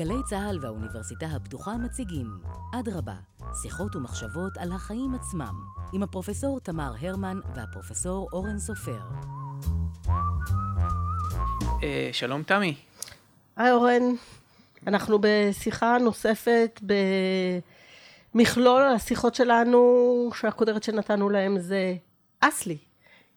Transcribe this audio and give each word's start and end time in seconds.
גלי 0.00 0.22
צה"ל 0.24 0.58
והאוניברסיטה 0.62 1.26
הפתוחה 1.26 1.76
מציגים 1.76 2.26
אדרבה, 2.80 3.14
שיחות 3.62 3.96
ומחשבות 3.96 4.52
על 4.58 4.72
החיים 4.72 5.14
עצמם, 5.14 5.54
עם 5.92 6.02
הפרופסור 6.02 6.60
תמר 6.60 6.92
הרמן 7.00 7.40
והפרופסור 7.54 8.28
אורן 8.32 8.58
סופר. 8.58 9.00
אה, 11.82 12.10
שלום 12.12 12.42
תמי. 12.42 12.74
היי 13.56 13.72
אורן, 13.72 14.02
אנחנו 14.86 15.18
בשיחה 15.20 15.98
נוספת 15.98 16.80
במכלול 18.34 18.82
השיחות 18.82 19.34
שלנו, 19.34 20.30
שהכותרת 20.34 20.82
שנתנו 20.82 21.30
להם 21.30 21.58
זה 21.58 21.94
אסלי. 22.40 22.78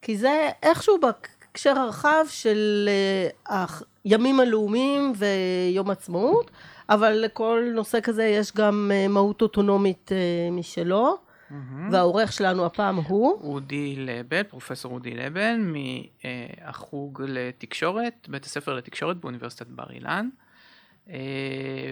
כי 0.02 0.18
זה 0.18 0.50
איכשהו 0.64 0.98
בהקשר 1.00 1.80
הרחב 1.80 2.26
של 2.30 2.90
אה, 2.90 3.66
הימים 4.04 4.40
הלאומיים 4.40 5.14
ויום 5.16 5.90
עצמאות, 5.90 6.52
אבל 6.90 7.12
לכל 7.12 7.64
נושא 7.74 8.00
כזה 8.04 8.24
יש 8.24 8.52
גם 8.56 8.92
אה, 8.94 9.08
מהות 9.08 9.42
אוטונומית 9.42 10.12
אה, 10.12 10.52
משלו. 10.52 11.18
Mm-hmm. 11.18 11.56
והעורך 11.92 12.34
שלנו 12.34 12.66
הפעם 12.66 12.96
הוא? 12.96 13.40
אודי 13.42 13.96
לבל, 13.96 14.44
פרופסור 14.44 14.94
אודי 14.94 15.14
לבל, 15.16 15.56
מהחוג 15.58 17.22
לתקשורת, 17.28 18.28
בית 18.30 18.46
הספר 18.46 18.74
לתקשורת 18.74 19.18
באוניברסיטת 19.18 19.68
בר 19.68 19.92
אילן. 19.92 20.30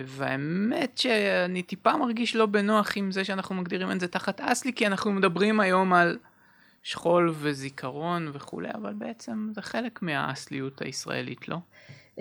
והאמת 0.06 0.98
שאני 0.98 1.62
טיפה 1.64 1.98
מרגיש 1.98 2.36
לא 2.36 2.46
בנוח 2.46 2.98
עם 2.98 3.12
זה 3.12 3.24
שאנחנו 3.24 3.56
מגדירים 3.56 3.92
את 3.92 4.00
זה 4.00 4.08
תחת 4.08 4.42
אסלי, 4.42 4.74
כי 4.74 4.88
אנחנו 4.88 5.12
מדברים 5.12 5.60
היום 5.60 5.94
על 5.94 6.18
שכול 6.84 7.34
וזיכרון 7.34 8.30
וכולי, 8.34 8.70
אבל 8.74 8.94
בעצם 8.94 9.50
זה 9.56 9.62
חלק 9.62 10.02
מהאסליות 10.02 10.82
הישראלית, 10.82 11.50
לא? 11.50 11.58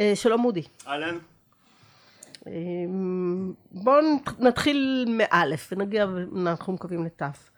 אה, 0.00 0.12
שלום 0.14 0.44
אודי. 0.44 0.62
אהלן. 0.86 1.18
אה, 2.46 2.52
בואו 3.72 4.00
נתחיל 4.38 5.06
מאלף 5.08 5.68
ונגיע, 5.72 6.06
אנחנו 6.36 6.72
מקווים 6.72 7.04
לתף. 7.04 7.50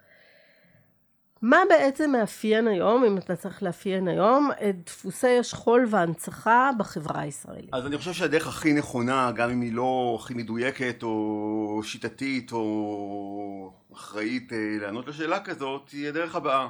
מה 1.41 1.57
בעצם 1.69 2.11
מאפיין 2.11 2.67
היום, 2.67 3.03
אם 3.03 3.17
אתה 3.17 3.35
צריך 3.35 3.63
לאפיין 3.63 4.07
היום, 4.07 4.51
את 4.69 4.75
דפוסי 4.85 5.39
השכול 5.39 5.85
וההנצחה 5.89 6.69
בחברה 6.77 7.21
הישראלית? 7.21 7.73
אז 7.73 7.85
אני 7.85 7.97
חושב 7.97 8.13
שהדרך 8.13 8.47
הכי 8.47 8.73
נכונה, 8.73 9.31
גם 9.35 9.49
אם 9.49 9.61
היא 9.61 9.73
לא 9.73 10.17
הכי 10.19 10.33
מדויקת 10.33 11.03
או 11.03 11.81
שיטתית 11.83 12.51
או 12.51 13.71
אחראית 13.93 14.53
אה, 14.53 14.57
לענות 14.81 15.07
לשאלה 15.07 15.39
כזאת, 15.39 15.89
היא 15.89 16.07
הדרך 16.07 16.35
הבאה. 16.35 16.67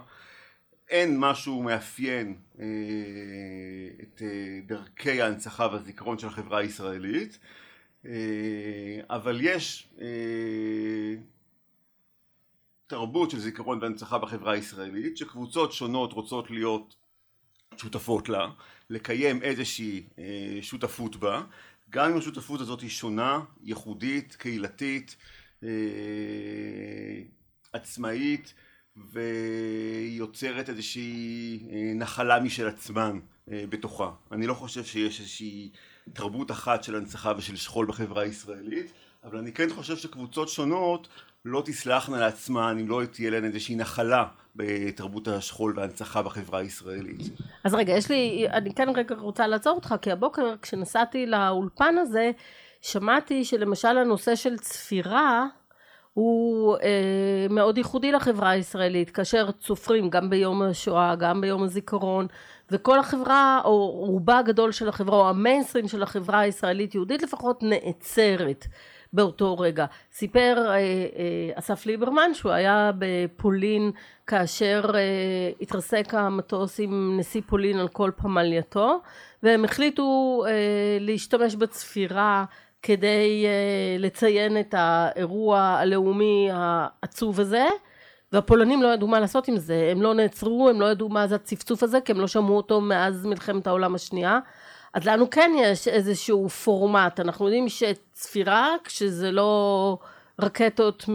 אין 0.89 1.19
משהו 1.19 1.63
מאפיין 1.63 2.35
אה, 2.59 2.65
את 4.01 4.21
אה, 4.21 4.59
דרכי 4.65 5.21
ההנצחה 5.21 5.67
והזיכרון 5.71 6.19
של 6.19 6.27
החברה 6.27 6.59
הישראלית, 6.59 7.39
אה, 8.05 9.01
אבל 9.09 9.39
יש 9.41 9.89
אה, 10.01 11.15
תרבות 12.87 13.31
של 13.31 13.39
זיכרון 13.39 13.79
והנצחה 13.81 14.17
בחברה 14.17 14.53
הישראלית, 14.53 15.17
שקבוצות 15.17 15.71
שונות 15.71 16.13
רוצות 16.13 16.51
להיות 16.51 16.95
שותפות 17.77 18.29
לה, 18.29 18.49
לקיים 18.89 19.41
איזושהי 19.41 20.03
אה, 20.19 20.57
שותפות 20.61 21.15
בה, 21.15 21.43
גם 21.89 22.11
אם 22.11 22.17
השותפות 22.17 22.61
הזאת 22.61 22.81
היא 22.81 22.89
שונה, 22.89 23.39
ייחודית, 23.63 24.35
קהילתית, 24.35 25.15
אה, 25.63 25.69
עצמאית, 27.73 28.53
והיא 28.95 30.17
יוצרת 30.17 30.69
איזושהי 30.69 31.59
אה, 31.71 31.91
נחלה 31.95 32.39
משל 32.39 32.67
עצמן 32.67 33.19
אה, 33.51 33.63
בתוכה. 33.69 34.11
אני 34.31 34.47
לא 34.47 34.53
חושב 34.53 34.83
שיש 34.83 35.19
איזושהי 35.19 35.69
תרבות 36.13 36.51
אחת 36.51 36.83
של 36.83 36.95
הנצחה 36.95 37.33
ושל 37.37 37.55
שכול 37.55 37.85
בחברה 37.85 38.23
הישראלית, 38.23 38.91
אבל 39.23 39.37
אני 39.37 39.51
כן 39.51 39.69
חושב 39.69 39.97
שקבוצות 39.97 40.49
שונות 40.49 41.07
לא 41.45 41.63
תסלחנה 41.65 42.19
לעצמן 42.19 42.77
אם 42.79 42.89
לא 42.89 43.01
תהיה 43.11 43.29
להן 43.29 43.45
איזושהי 43.45 43.75
נחלה 43.75 44.25
בתרבות 44.55 45.27
השכול 45.27 45.73
וההנצחה 45.75 46.21
בחברה 46.21 46.59
הישראלית. 46.59 47.21
אז 47.63 47.73
רגע, 47.73 47.93
יש 47.93 48.09
לי, 48.11 48.45
אני 48.49 48.73
כן 48.73 48.89
רגע 48.95 49.15
רוצה 49.15 49.47
לעצור 49.47 49.75
אותך, 49.75 49.95
כי 50.01 50.11
הבוקר 50.11 50.55
כשנסעתי 50.61 51.25
לאולפן 51.25 51.95
הזה, 51.97 52.31
שמעתי 52.81 53.45
שלמשל 53.45 53.97
הנושא 53.97 54.35
של 54.35 54.57
צפירה, 54.57 55.45
הוא 56.13 56.77
אה, 56.77 57.47
מאוד 57.49 57.77
ייחודי 57.77 58.11
לחברה 58.11 58.49
הישראלית, 58.49 59.09
כאשר 59.09 59.51
צופרים 59.51 60.09
גם 60.09 60.29
ביום 60.29 60.61
השואה, 60.61 61.15
גם 61.15 61.41
ביום 61.41 61.63
הזיכרון, 61.63 62.27
וכל 62.71 62.99
החברה, 62.99 63.61
או 63.65 63.91
רובה 63.91 64.37
הגדול 64.37 64.71
של 64.71 64.89
החברה, 64.89 65.17
או 65.17 65.29
המיינסטרים 65.29 65.87
של 65.87 66.03
החברה 66.03 66.39
הישראלית 66.39 66.95
יהודית 66.95 67.23
לפחות, 67.23 67.63
נעצרת 67.63 68.65
באותו 69.13 69.57
רגע. 69.59 69.85
סיפר 70.11 70.65
אה, 70.67 70.73
אה, 70.75 70.79
אסף 71.55 71.85
ליברמן 71.85 72.33
שהוא 72.33 72.51
היה 72.51 72.91
בפולין 72.97 73.91
כאשר 74.27 74.91
אה, 74.95 74.99
התרסק 75.61 76.13
המטוס 76.13 76.79
עם 76.79 77.17
נשיא 77.19 77.41
פולין 77.47 77.79
על 77.79 77.87
כל 77.87 78.11
פמלייתו, 78.15 79.01
והם 79.43 79.65
החליטו 79.65 80.41
אה, 80.47 80.97
להשתמש 80.99 81.55
בצפירה 81.55 82.45
כדי 82.83 83.45
uh, 83.45 84.01
לציין 84.01 84.59
את 84.59 84.75
האירוע 84.77 85.59
הלאומי 85.59 86.49
העצוב 86.51 87.39
הזה. 87.39 87.65
והפולנים 88.33 88.83
לא 88.83 88.87
ידעו 88.87 89.07
מה 89.07 89.19
לעשות 89.19 89.47
עם 89.47 89.57
זה. 89.57 89.89
הם 89.91 90.01
לא 90.01 90.13
נעצרו 90.13 90.69
הם 90.69 90.81
לא 90.81 90.91
ידעו 90.91 91.09
מה 91.09 91.27
זה 91.27 91.35
הצפצוף 91.35 91.83
הזה 91.83 92.01
כי 92.01 92.11
הם 92.11 92.19
לא 92.19 92.27
שמעו 92.27 92.57
אותו 92.57 92.81
מאז 92.81 93.25
מלחמת 93.25 93.67
העולם 93.67 93.95
השנייה. 93.95 94.39
אז 94.93 95.07
לנו 95.07 95.29
כן 95.29 95.51
יש 95.57 95.87
איזשהו 95.87 96.49
פורמט. 96.49 97.19
אנחנו 97.19 97.45
יודעים 97.45 97.69
שצפירה 97.69 98.75
כשזה 98.83 99.31
לא 99.31 99.97
רקטות 100.41 101.05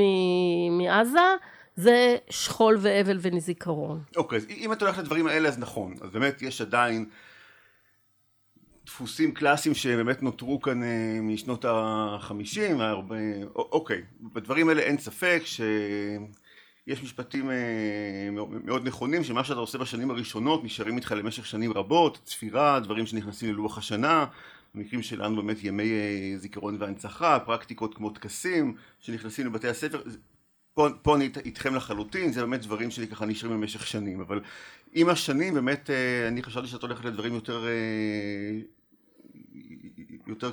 מעזה 0.71 1.34
זה 1.77 2.17
שכול 2.31 2.77
ואבל 2.81 3.19
ונזיכרון. 3.21 4.01
אוקיי, 4.17 4.39
okay, 4.39 4.43
אז 4.43 4.47
אם 4.51 4.73
את 4.73 4.83
הולכת 4.83 4.99
לדברים 4.99 5.27
האלה 5.27 5.49
אז 5.49 5.59
נכון, 5.59 5.95
אז 6.01 6.11
באמת 6.11 6.43
יש 6.43 6.61
עדיין 6.61 7.09
דפוסים 8.88 9.34
קלאסיים 9.34 9.75
שבאמת 9.75 10.22
נותרו 10.22 10.60
כאן 10.60 10.82
אה, 10.82 11.19
משנות 11.22 11.65
החמישים, 11.69 12.81
אוקיי, 13.54 14.03
בדברים 14.21 14.69
האלה 14.69 14.82
אין 14.82 14.99
ספק 14.99 15.43
שיש 15.44 17.03
משפטים 17.03 17.50
אה, 17.50 18.31
מאוד 18.65 18.87
נכונים 18.88 19.25
שמה 19.25 19.44
שאתה 19.44 19.60
עושה 19.60 19.78
בשנים 19.78 20.10
הראשונות 20.10 20.65
נשארים 20.65 20.97
איתך 20.97 21.12
למשך 21.12 21.47
שנים 21.47 21.72
רבות, 21.72 22.21
צפירה, 22.25 22.81
דברים 22.81 23.06
שנכנסים 23.06 23.50
ללוח 23.53 23.78
השנה, 23.78 24.27
במקרים 24.75 25.03
שלנו 25.03 25.37
באמת 25.37 25.65
ימי 25.65 25.91
אה, 25.91 26.38
זיכרון 26.38 26.77
והנצחה, 26.81 27.38
פרקטיקות 27.38 27.94
כמו 27.94 28.10
טקסים 28.10 28.75
שנכנסים 29.00 29.47
לבתי 29.47 29.69
הספר, 29.69 30.03
פה, 30.75 30.88
פה 31.03 31.16
אני 31.16 31.31
איתכם 31.44 31.75
לחלוטין, 31.75 32.32
זה 32.32 32.41
באמת 32.41 32.60
דברים 32.60 32.91
שלי 32.91 33.06
ככה 33.06 33.27
נשארים 33.27 33.60
במשך 33.60 33.87
שנים, 33.87 34.21
אבל 34.21 34.41
עם 34.93 35.09
השנים 35.09 35.54
באמת 35.54 35.91
אני 36.28 36.43
חשבתי 36.43 36.66
שאת 36.66 36.82
הולכת 36.82 37.04
לדברים 37.04 37.34
יותר 37.34 37.66
יותר 40.28 40.53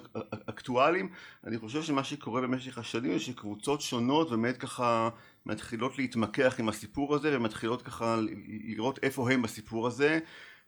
אקטואליים. 0.50 1.09
אני 1.47 1.58
חושב 1.58 1.84
שמה 1.84 2.03
שקורה 2.03 2.41
במשך 2.41 2.78
השנים 2.78 3.13
זה 3.13 3.19
שקבוצות 3.19 3.81
שונות 3.81 4.30
באמת 4.30 4.58
ככה 4.58 5.09
מתחילות 5.46 5.97
להתמקח 5.97 6.56
עם 6.59 6.69
הסיפור 6.69 7.16
הזה 7.16 7.38
ומתחילות 7.38 7.81
ככה 7.81 8.18
לראות 8.47 9.00
איפה 9.03 9.31
הם 9.31 9.41
בסיפור 9.41 9.88
הזה, 9.88 10.19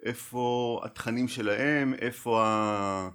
איפה 0.03 0.81
התכנים 0.83 1.27
שלהם, 1.27 1.93
איפה 1.93 2.43
ה... 2.45 3.09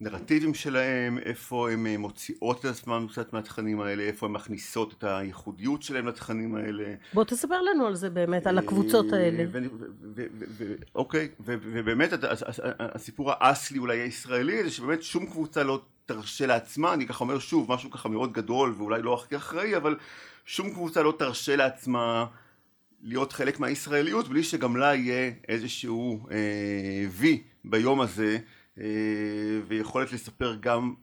הנרטיבים 0.00 0.54
שלהם, 0.54 1.18
איפה 1.18 1.70
הן 1.70 1.86
אה, 1.86 1.98
מוציאות 1.98 2.60
את 2.60 2.64
עצמם 2.64 3.06
קצת 3.10 3.32
מהתכנים 3.32 3.80
האלה, 3.80 4.02
איפה 4.02 4.26
הן 4.26 4.32
מכניסות 4.32 4.94
את 4.98 5.04
הייחודיות 5.04 5.82
שלהם 5.82 6.06
לתכנים 6.06 6.54
האלה. 6.54 6.94
בוא 7.14 7.24
תספר 7.24 7.62
לנו 7.62 7.86
על 7.86 7.94
זה 7.94 8.10
באמת, 8.10 8.46
על 8.46 8.58
הקבוצות 8.58 9.12
אה, 9.12 9.18
האלה. 9.18 9.44
אוקיי, 10.94 11.28
ובאמת 11.40 12.10
הסיפור 12.78 13.32
האסלי 13.32 13.78
אולי 13.78 13.98
הישראלי 13.98 14.64
זה 14.64 14.70
שבאמת 14.70 15.02
שום 15.02 15.26
קבוצה 15.26 15.62
לא 15.62 15.82
תרשה 16.06 16.46
לעצמה, 16.46 16.94
אני 16.94 17.06
ככה 17.06 17.24
אומר 17.24 17.38
שוב, 17.38 17.72
משהו 17.72 17.90
ככה 17.90 18.08
מאוד 18.08 18.32
גדול 18.32 18.74
ואולי 18.78 19.02
לא 19.02 19.14
הכי 19.14 19.36
אחראי, 19.36 19.76
אבל 19.76 19.96
שום 20.46 20.70
קבוצה 20.70 21.02
לא 21.02 21.14
תרשה 21.18 21.56
לעצמה 21.56 22.26
להיות 23.02 23.32
חלק 23.32 23.60
מהישראליות 23.60 24.28
בלי 24.28 24.42
שגם 24.42 24.76
לה 24.76 24.94
יהיה 24.94 25.32
איזשהו 25.48 26.26
אה, 26.30 27.06
וי 27.10 27.42
ביום 27.64 28.00
הזה. 28.00 28.38
אה, 28.80 29.60
ויכולת 29.68 30.12
לספר 30.12 30.54
גם 30.60 30.94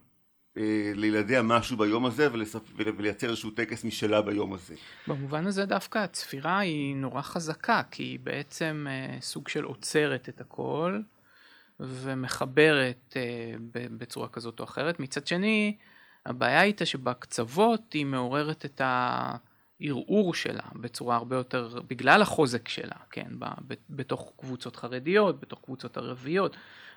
אה, 0.57 0.92
לילדיה 0.95 1.42
משהו 1.42 1.77
ביום 1.77 2.06
הזה 2.06 2.27
ולייצר 2.75 3.30
איזשהו 3.30 3.51
טקס 3.51 3.83
משלה 3.83 4.22
ביום 4.22 4.54
הזה. 4.54 4.75
במובן 5.07 5.48
הזה 5.48 5.66
דווקא 5.66 6.00
הצפירה 6.00 6.60
היא 6.60 6.95
נורא 6.95 7.22
חזקה 7.22 7.81
כי 7.92 8.04
היא 8.04 8.19
בעצם 8.19 8.88
אה, 8.89 9.18
סוג 9.22 9.48
של 9.48 9.63
עוצרת 9.63 10.30
את 10.30 10.42
הכל 10.42 11.00
ומחברת 11.80 13.18
בצורה 13.72 14.28
כזאת 14.28 14.60
או 14.60 14.66
אחרת. 14.66 15.00
מצד 15.00 15.28
שני 15.28 15.78
הבעיה 16.25 16.62
הייתה 16.62 16.86
שבקצוות 16.86 17.94
היא 17.94 18.06
מעוררת 18.06 18.66
את 18.66 18.81
הערעור 18.83 20.33
שלה 20.33 20.63
בצורה 20.75 21.16
הרבה 21.16 21.36
יותר, 21.36 21.80
בגלל 21.88 22.21
החוזק 22.21 22.68
שלה, 22.68 22.95
כן, 23.12 23.28
בתוך 23.89 24.33
קבוצות 24.38 24.75
חרדיות, 24.75 25.39
בתוך 25.39 25.62
קבוצות 25.66 25.98
ערביות. 25.98 26.56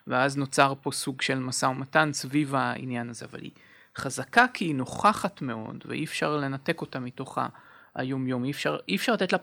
ואז 0.09 0.37
נוצר 0.37 0.75
פה 0.83 0.91
סוג 0.93 1.23
של 1.23 1.39
משא 1.39 1.67
ומתן 1.67 2.11
סביב 2.13 2.55
העניין 2.55 3.11
הזה, 3.11 3.27
אבל 3.31 3.41
היא 3.41 3.51
חזקה 3.97 4.47
כי 4.55 4.65
היא 4.65 4.75
נוכחת 4.75 5.43
מאוד, 5.43 5.85
ואי 5.87 6.05
אפשר 6.05 6.37
לנתק 6.37 6.81
אותה 6.81 6.99
מתוך 6.99 7.39
היומיום, 7.95 8.45
אי 8.45 8.51
אפשר, 8.51 8.77
אי 8.89 8.97
אפשר 8.97 9.13
לתת 9.13 9.33
לה 9.33 9.39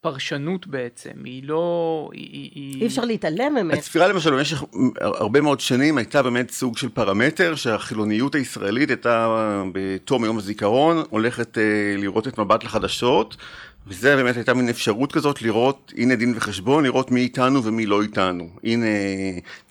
פרשנות 0.00 0.66
בעצם, 0.66 1.10
היא 1.24 1.42
לא... 1.44 2.10
היא... 2.12 2.80
אי 2.80 2.86
אפשר 2.86 3.04
להתעלם 3.04 3.54
ממנה. 3.54 3.74
הצפירה 3.74 4.08
למשל 4.08 4.30
במשך 4.30 4.62
הרבה 5.00 5.40
מאוד 5.40 5.60
שנים 5.60 5.98
הייתה 5.98 6.22
באמת 6.22 6.50
סוג 6.50 6.78
של 6.78 6.88
פרמטר 6.88 7.54
שהחילוניות 7.54 8.34
הישראלית 8.34 8.88
הייתה 8.90 9.36
בתום 9.72 10.24
יום 10.24 10.38
הזיכרון 10.38 11.02
הולכת 11.10 11.58
אה, 11.58 11.94
לראות 11.96 12.28
את 12.28 12.38
מבט 12.38 12.64
לחדשות 12.64 13.36
וזה 13.86 14.16
באמת 14.16 14.36
הייתה 14.36 14.54
מין 14.54 14.68
אפשרות 14.68 15.12
כזאת 15.12 15.42
לראות, 15.42 15.92
הנה 15.96 16.14
דין 16.16 16.32
וחשבון, 16.36 16.84
לראות 16.84 17.10
מי 17.10 17.20
איתנו 17.20 17.64
ומי 17.64 17.86
לא 17.86 18.02
איתנו. 18.02 18.48
הנה 18.64 18.86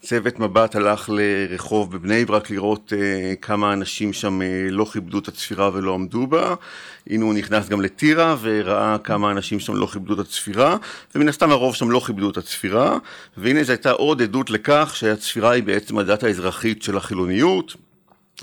צוות 0.01 0.39
מבט 0.39 0.75
הלך 0.75 1.09
לרחוב 1.13 1.91
בבני 1.91 2.25
ברק 2.25 2.49
לראות 2.49 2.93
uh, 2.93 3.35
כמה 3.41 3.73
אנשים 3.73 4.13
שם 4.13 4.41
uh, 4.41 4.71
לא 4.71 4.85
כיבדו 4.85 5.19
את 5.19 5.27
הצפירה 5.27 5.69
ולא 5.73 5.93
עמדו 5.93 6.27
בה. 6.27 6.55
הנה 7.09 7.25
הוא 7.25 7.33
נכנס 7.33 7.69
גם 7.69 7.81
לטירה 7.81 8.35
וראה 8.41 8.97
כמה 9.03 9.31
אנשים 9.31 9.59
שם 9.59 9.75
לא 9.75 9.85
כיבדו 9.85 10.13
את 10.13 10.19
הצפירה, 10.19 10.77
ומן 11.15 11.29
הסתם 11.29 11.51
הרוב 11.51 11.75
שם 11.75 11.91
לא 11.91 12.01
כיבדו 12.05 12.29
את 12.29 12.37
הצפירה. 12.37 12.97
והנה 13.37 13.63
זו 13.63 13.71
הייתה 13.71 13.91
עוד 13.91 14.21
עדות 14.21 14.49
לכך 14.49 14.91
שהצפירה 14.95 15.51
היא 15.51 15.63
בעצם 15.63 15.97
הדת 15.97 16.23
האזרחית 16.23 16.83
של 16.83 16.97
החילוניות. 16.97 17.75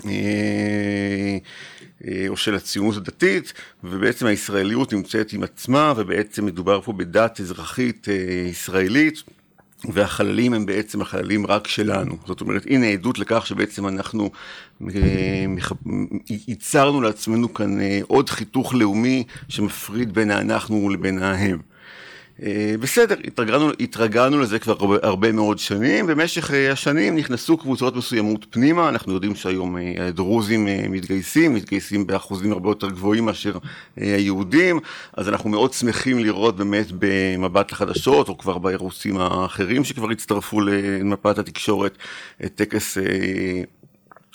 אה, 0.05 1.37
או 2.27 2.37
של 2.37 2.55
הציונות 2.55 2.97
הדתית, 2.97 3.53
ובעצם 3.83 4.25
הישראליות 4.25 4.93
נמצאת 4.93 5.33
עם 5.33 5.43
עצמה, 5.43 5.93
ובעצם 5.97 6.45
מדובר 6.45 6.81
פה 6.81 6.93
בדת 6.93 7.39
אזרחית 7.39 8.07
אה, 8.09 8.13
ישראלית. 8.49 9.23
והחללים 9.89 10.53
הם 10.53 10.65
בעצם 10.65 11.01
החללים 11.01 11.47
רק 11.47 11.67
שלנו. 11.67 12.17
זאת 12.25 12.41
אומרת, 12.41 12.65
הנה 12.69 12.85
עדות 12.85 13.19
לכך 13.19 13.47
שבעצם 13.47 13.87
אנחנו 13.87 14.31
אה, 14.81 15.45
ייצרנו 16.47 17.01
לעצמנו 17.01 17.53
כאן 17.53 17.77
עוד 18.07 18.29
חיתוך 18.29 18.73
לאומי 18.73 19.23
שמפריד 19.49 20.13
בין 20.13 20.31
האנחנו 20.31 20.89
לבין 20.89 21.23
ההם. 21.23 21.59
אה, 22.43 22.75
בסדר, 22.79 23.15
התרגלנו, 23.27 23.69
התרגלנו 23.79 24.39
לזה 24.39 24.59
כבר 24.59 24.75
הרבה, 24.79 24.97
הרבה 25.01 25.31
מאוד 25.31 25.59
שנים, 25.59 26.07
במשך 26.07 26.51
אה, 26.51 26.71
השנים 26.71 27.15
נכנסו 27.15 27.57
קבוצות 27.57 27.95
מסוימות 27.95 28.45
פנימה, 28.49 28.89
אנחנו 28.89 29.13
יודעים 29.13 29.35
שהיום 29.35 29.77
אה, 29.77 30.07
הדרוזים 30.07 30.67
מתגייסים, 30.89 31.53
מתגייסים 31.53 32.07
באחוזים 32.07 32.51
הרבה 32.51 32.69
יותר 32.69 32.89
גבוהים 32.89 33.25
מאשר 33.25 33.57
היהודים, 33.95 34.79
אז 35.13 35.29
אנחנו 35.29 35.49
מאוד 35.49 35.73
שמחים 35.73 36.19
לראות 36.19 36.55
באמת 36.55 36.87
במבט 36.99 37.71
לחדשות, 37.71 38.29
או 38.29 38.37
כבר 38.37 38.57
בערוצים 38.57 39.17
האחרים 39.17 39.83
שכבר 39.83 40.09
הצטרפו 40.09 40.61
למפת 40.61 41.37
התקשורת, 41.37 41.97
את 42.45 42.55
טקס 42.55 42.97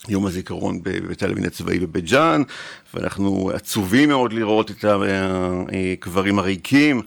יום 0.09 0.27
הזיכרון 0.27 0.83
בבית 0.83 1.23
העלמין 1.23 1.45
הצבאי 1.45 1.79
בבית 1.79 2.05
ג'אן, 2.05 2.43
ואנחנו 2.95 3.51
עצובים 3.55 4.09
מאוד 4.09 4.33
לראות 4.33 4.71
את 4.71 4.85
הקברים 4.85 6.39
הריקים. 6.39 7.03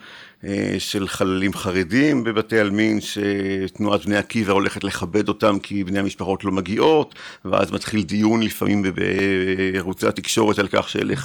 אה, 0.45 0.75
של 0.79 1.07
חללים 1.07 1.53
חרדים 1.53 2.23
בבתי 2.23 2.59
עלמין, 2.59 2.99
שתנועת 3.01 4.05
בני 4.05 4.17
עקיבא 4.17 4.53
הולכת 4.53 4.83
לכבד 4.83 5.27
אותם 5.27 5.59
כי 5.59 5.83
בני 5.83 5.99
המשפחות 5.99 6.43
לא 6.43 6.51
מגיעות, 6.51 7.15
ואז 7.45 7.71
מתחיל 7.71 8.03
דיון 8.03 8.43
לפעמים 8.43 8.83
בערוצי 9.73 10.07
התקשורת 10.07 10.59
על 10.59 10.67
כך 10.67 10.89
שאלה 10.89 11.15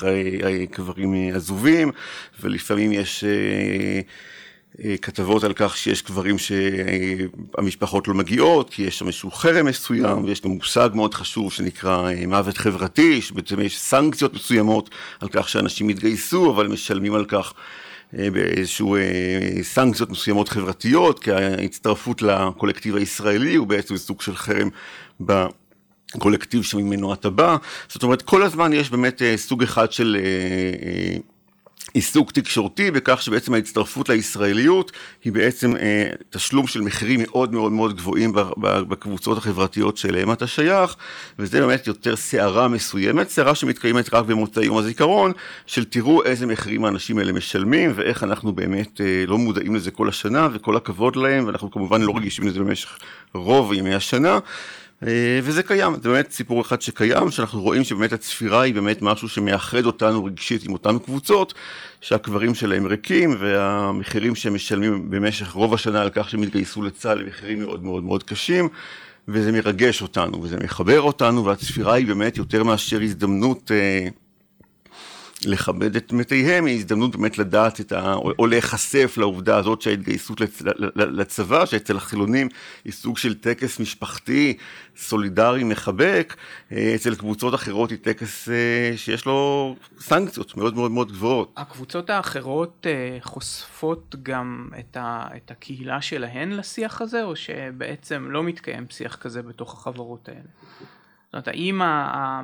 קברים 0.70 1.14
עזובים, 1.34 1.90
ולפעמים 2.40 2.92
יש... 2.92 3.24
אה, 3.24 4.00
אה, 4.84 4.96
כתבות 4.96 5.44
על 5.44 5.52
כך 5.52 5.76
שיש 5.76 6.02
קברים 6.02 6.36
שהמשפחות 6.38 8.08
לא 8.08 8.14
מגיעות, 8.14 8.70
כי 8.70 8.82
יש 8.82 8.98
שם 8.98 9.06
איזשהו 9.06 9.30
חרם 9.30 9.66
מסוים, 9.66 10.24
ויש 10.24 10.40
גם 10.40 10.50
מושג 10.50 10.90
מאוד 10.94 11.14
חשוב 11.14 11.52
שנקרא 11.52 12.10
מוות 12.26 12.58
חברתי, 12.58 13.22
שבעצם 13.22 13.60
יש 13.60 13.78
סנקציות 13.78 14.34
מסוימות 14.34 14.90
על 15.20 15.28
כך 15.28 15.48
שאנשים 15.48 15.90
יתגייסו, 15.90 16.50
אבל 16.50 16.68
משלמים 16.68 17.14
על 17.14 17.24
כך 17.24 17.52
אה, 17.56 17.62
באיזשהו 18.12 18.96
אה, 18.96 19.00
סנקציות 19.62 20.10
מסוימות 20.10 20.48
חברתיות, 20.48 21.18
כי 21.18 21.32
ההצטרפות 21.32 22.22
לקולקטיב 22.22 22.96
הישראלי 22.96 23.54
הוא 23.54 23.66
בעצם 23.66 23.96
סוג 23.96 24.20
של 24.20 24.36
חרם 24.36 24.68
בקולקטיב 25.20 26.62
שממנו 26.62 27.14
אתה 27.14 27.30
בא. 27.30 27.56
זאת 27.88 28.02
אומרת, 28.02 28.22
כל 28.22 28.42
הזמן 28.42 28.72
יש 28.72 28.90
באמת 28.90 29.22
אה, 29.22 29.36
סוג 29.36 29.62
אחד 29.62 29.92
של 29.92 30.16
עיסוק 31.94 32.32
תקשורתי 32.32 32.90
בכך 32.90 33.22
שבעצם 33.22 33.54
ההצטרפות 33.54 34.08
לישראליות 34.08 34.92
היא 35.24 35.32
בעצם 35.32 35.76
אה, 35.76 36.10
תשלום 36.30 36.66
של 36.66 36.80
מחירים 36.80 37.20
מאוד 37.22 37.52
מאוד 37.52 37.72
מאוד 37.72 37.96
גבוהים 37.96 38.32
בקבוצות 38.88 39.38
החברתיות 39.38 39.96
שאליהם 39.96 40.32
אתה 40.32 40.46
שייך 40.46 40.96
וזה 41.38 41.60
באמת 41.60 41.86
יותר 41.86 42.16
סערה 42.16 42.68
מסוימת, 42.68 43.28
סערה 43.28 43.54
שמתקיימת 43.54 44.14
רק 44.14 44.24
במוצאי 44.24 44.64
יום 44.64 44.78
הזיכרון 44.78 45.32
של 45.66 45.84
תראו 45.84 46.24
איזה 46.24 46.46
מחירים 46.46 46.84
האנשים 46.84 47.18
האלה 47.18 47.32
משלמים 47.32 47.92
ואיך 47.94 48.24
אנחנו 48.24 48.52
באמת 48.52 49.00
אה, 49.00 49.24
לא 49.26 49.38
מודעים 49.38 49.74
לזה 49.74 49.90
כל 49.90 50.08
השנה 50.08 50.48
וכל 50.52 50.76
הכבוד 50.76 51.16
להם 51.16 51.46
ואנחנו 51.46 51.70
כמובן 51.70 52.02
לא 52.02 52.12
רגישים 52.16 52.48
לזה 52.48 52.58
במשך 52.58 52.98
רוב 53.34 53.72
ימי 53.72 53.94
השנה 53.94 54.38
וזה 55.42 55.62
קיים, 55.62 55.94
זה 56.02 56.08
באמת 56.08 56.30
סיפור 56.30 56.60
אחד 56.60 56.82
שקיים, 56.82 57.30
שאנחנו 57.30 57.62
רואים 57.62 57.84
שבאמת 57.84 58.12
הצפירה 58.12 58.62
היא 58.62 58.74
באמת 58.74 59.02
משהו 59.02 59.28
שמאחד 59.28 59.84
אותנו 59.84 60.24
רגשית 60.24 60.64
עם 60.64 60.72
אותן 60.72 60.98
קבוצות, 60.98 61.54
שהקברים 62.00 62.54
שלהם 62.54 62.86
ריקים 62.86 63.36
והמחירים 63.38 64.34
שהם 64.34 64.54
משלמים 64.54 65.10
במשך 65.10 65.52
רוב 65.52 65.74
השנה 65.74 66.00
על 66.02 66.10
כך 66.12 66.30
שהם 66.30 66.42
התגייסו 66.42 66.82
לצה"ל 66.82 67.20
הם 67.20 67.26
מחירים 67.26 67.60
מאוד 67.60 67.84
מאוד 67.84 68.04
מאוד 68.04 68.22
קשים, 68.22 68.68
וזה 69.28 69.52
מרגש 69.52 70.02
אותנו 70.02 70.42
וזה 70.42 70.56
מחבר 70.56 71.00
אותנו, 71.00 71.44
והצפירה 71.44 71.94
היא 71.94 72.06
באמת 72.06 72.36
יותר 72.36 72.64
מאשר 72.64 73.00
הזדמנות 73.00 73.70
אה, 73.70 74.08
לכבד 75.46 75.96
את 75.96 76.12
מתיהם 76.12 76.64
היא 76.64 76.76
הזדמנות 76.76 77.16
באמת 77.16 77.38
לדעת 77.38 77.80
את 77.80 77.92
ה... 77.92 78.14
או, 78.14 78.46
להיחשף 78.46 79.14
לעובדה 79.16 79.56
הזאת 79.56 79.82
שההתגייסות 79.82 80.40
לצ... 80.40 80.62
לצבא, 80.96 81.66
שאצל 81.66 81.96
החילונים 81.96 82.48
היא 82.84 82.92
סוג 82.92 83.18
של 83.18 83.34
טקס 83.34 83.80
משפחתי, 83.80 84.56
סולידרי, 84.96 85.64
מחבק, 85.64 86.36
אה, 86.72 86.92
אצל 86.94 87.14
קבוצות 87.14 87.54
אחרות 87.54 87.90
היא 87.90 87.98
טקס 88.02 88.48
אה, 88.48 88.92
שיש 88.96 89.26
לו 89.26 89.76
סנקציות 90.00 90.56
מאוד 90.56 90.74
מאוד 90.74 90.90
מאוד 90.90 91.12
גבוהות. 91.12 91.52
הקבוצות 91.56 92.10
האחרות 92.10 92.86
אה, 92.86 93.18
חושפות 93.20 94.16
גם 94.22 94.68
את, 94.78 94.96
ה... 94.96 95.28
את 95.36 95.50
הקהילה 95.50 96.02
שלהן 96.02 96.52
לשיח 96.52 97.00
הזה, 97.00 97.24
או 97.24 97.36
שבעצם 97.36 98.30
לא 98.30 98.42
מתקיים 98.42 98.86
שיח 98.90 99.16
כזה 99.16 99.42
בתוך 99.42 99.74
החברות 99.74 100.28
האלה? 100.28 100.40
זאת 101.30 101.34
אומרת, 101.34 101.48
האם 101.48 101.78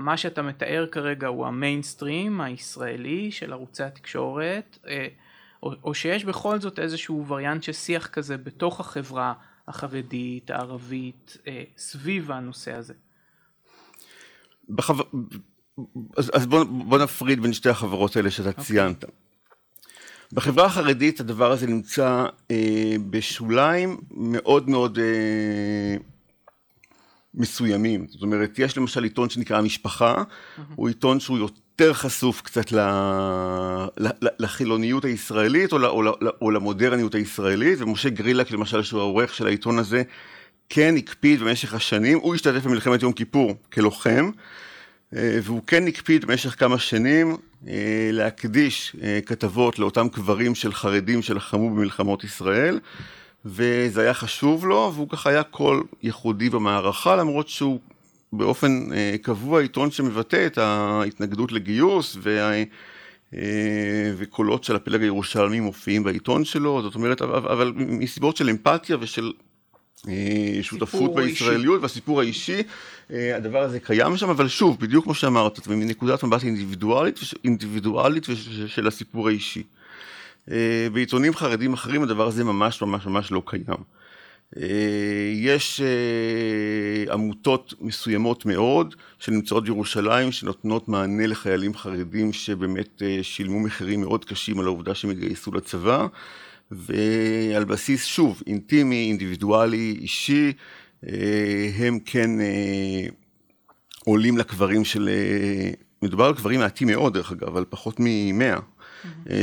מה 0.05 0.17
שאתה 0.17 0.43
מתאר 0.43 0.87
כרגע 0.91 1.27
הוא 1.27 1.47
המיינסטרים 1.47 2.41
הישראלי 2.41 3.31
של 3.31 3.53
ערוצי 3.53 3.83
התקשורת, 3.83 4.79
אה, 4.89 5.07
או, 5.63 5.73
או 5.85 5.95
שיש 5.95 6.25
בכל 6.25 6.61
זאת 6.61 6.79
איזשהו 6.79 7.27
וריאנט 7.29 7.63
של 7.63 7.73
שיח 7.73 8.07
כזה 8.07 8.37
בתוך 8.37 8.81
החברה 8.81 9.33
החרדית, 9.69 10.51
הערבית, 10.51 11.37
אה, 11.47 11.63
סביב 11.77 12.31
הנושא 12.31 12.73
הזה? 12.73 12.95
בחו... 14.69 14.95
אז, 16.17 16.31
אז 16.35 16.47
בוא, 16.47 16.65
בוא 16.65 16.99
נפריד 16.99 17.41
בין 17.41 17.53
שתי 17.53 17.69
החברות 17.69 18.17
האלה 18.17 18.31
שאתה 18.31 18.49
okay. 18.49 18.53
אוקיי. 18.53 18.65
ציינת. 18.65 19.05
בחברה 20.33 20.67
החרדית 20.67 21.21
הדבר 21.21 21.53
הזה 21.53 21.67
נמצא 21.67 22.27
אה, 22.51 22.97
בשוליים 23.11 24.01
מאוד 24.11 24.69
מאוד 24.71 24.99
אה, 24.99 25.97
מסוימים. 27.37 28.07
זאת 28.09 28.23
אומרת, 28.23 28.59
יש 28.59 28.79
למשל 28.79 29.05
עיתון 29.05 29.31
שנקרא 29.31 29.59
המשפחה, 29.59 30.15
mm-hmm. 30.15 30.61
הוא 30.75 30.89
עיתון 30.89 31.21
שהוא 31.21 31.39
יותר 31.39 31.93
חשוף 31.93 32.41
קצת 32.41 32.73
ל... 32.73 32.79
ל... 33.99 34.09
לחילוניות 34.39 35.05
הישראלית 35.05 35.73
או, 35.73 35.79
ל... 35.79 35.87
או, 35.87 36.03
ל... 36.03 36.09
או 36.41 36.51
למודרניות 36.51 37.15
הישראלית, 37.15 37.81
ומשה 37.81 38.09
גרילק 38.09 38.51
למשל, 38.51 38.83
שהוא 38.83 39.01
העורך 39.01 39.35
של 39.35 39.47
העיתון 39.47 39.79
הזה, 39.79 40.03
כן 40.69 40.95
הקפיד 40.97 41.41
במשך 41.41 41.75
השנים, 41.75 42.19
הוא 42.19 42.35
השתתף 42.35 42.65
במלחמת 42.65 43.03
יום 43.03 43.13
כיפור 43.13 43.55
כלוחם, 43.73 44.31
אה, 45.17 45.39
והוא 45.43 45.63
כן 45.67 45.87
הקפיד 45.87 46.25
במשך 46.25 46.59
כמה 46.59 46.79
שנים 46.79 47.37
אה, 47.69 48.11
להקדיש 48.13 48.97
אה, 49.03 49.21
כתבות 49.27 49.79
לאותם 49.79 50.09
קברים 50.09 50.55
של 50.55 50.73
חרדים 50.73 51.23
שלחמו 51.23 51.71
במלחמות 51.71 52.25
ישראל. 52.25 52.79
וזה 53.47 54.01
היה 54.01 54.15
חשוב 54.15 54.67
לו, 54.67 54.93
והוא 54.95 55.09
ככה 55.09 55.31
היה 55.31 55.43
קול 55.43 55.83
ייחודי 56.03 56.51
במערכה, 56.51 57.17
למרות 57.17 57.49
שהוא 57.49 57.81
באופן 58.33 58.93
אה, 58.93 59.17
קבוע 59.23 59.61
עיתון 59.61 59.91
שמבטא 59.91 60.47
את 60.47 60.59
ההתנגדות 60.59 61.53
לגיוס, 61.53 62.17
וה... 62.23 62.53
אה, 63.35 64.13
וקולות 64.17 64.65
של 64.65 64.77
הפלג 64.77 65.03
הירושלמי 65.03 65.61
מופיעים 65.61 66.03
בעיתון 66.03 66.45
שלו, 66.45 66.83
זאת 66.83 66.95
אומרת, 66.95 67.23
אבל, 67.23 67.39
אבל 67.39 67.73
מסיבות 67.77 68.37
של 68.37 68.49
אמפתיה 68.49 68.97
ושל 69.01 69.33
אה, 70.09 70.59
שותפות 70.63 71.15
בישראליות 71.15 71.75
אישי. 71.75 71.83
והסיפור 71.83 72.21
האישי, 72.21 72.63
אה, 73.11 73.37
הדבר 73.37 73.63
הזה 73.63 73.81
קיים 73.81 74.17
שם, 74.17 74.31
אבל 74.31 74.49
שוב, 74.49 74.81
בדיוק 74.81 75.05
כמו 75.05 75.15
שאמרת, 75.15 75.67
מנקודת 75.69 76.25
מבט 76.25 76.45
אינדיבידואלית, 76.45 77.21
אינדיבידואלית 77.45 78.27
של 78.67 78.87
הסיפור 78.87 79.29
האישי. 79.29 79.63
אה, 80.51 80.89
בעיתונים 80.93 81.35
חרדים 81.35 81.73
אחרים 81.73 82.03
הדבר 82.03 82.27
הזה 82.27 82.45
ממש 82.45 82.83
ממש 82.83 83.07
ממש 83.07 83.33
לא 83.33 83.43
קיים. 83.47 83.97
אה, 84.57 85.31
יש 85.35 85.81
אה, 85.81 87.13
עמותות 87.13 87.75
מסוימות 87.81 88.47
מאוד 88.47 88.95
שנמצאות 89.19 89.65
בירושלים 89.65 90.33
שנותנות 90.33 90.89
מענה 90.89 91.27
לחיילים 91.27 91.75
חרדים 91.75 92.33
שבאמת 92.33 93.03
שילמו 93.23 93.61
מחירים 93.61 94.01
מאוד 94.01 94.25
קשים 94.25 94.61
על 94.61 94.67
העובדה 94.67 94.95
שהם 94.95 95.11
התגייסו 95.11 95.53
לצבא 95.53 96.07
ועל 96.71 97.65
בסיס 97.65 98.05
שוב 98.05 98.43
אינטימי, 98.47 99.09
אינדיבידואלי, 99.09 99.97
אישי 100.01 100.53
הם 101.79 101.99
כן 102.05 102.31
עולים 104.05 104.39
לקברים 104.39 104.85
של, 104.85 105.09
מדובר 106.03 106.25
על 106.25 106.35
קברים 106.35 106.61
מעטים 106.61 106.89
מאוד 106.89 107.15
דרך 107.15 107.33
אגב, 107.33 107.57
על 107.57 107.65
פחות 107.69 108.01
מ-100 108.01 108.61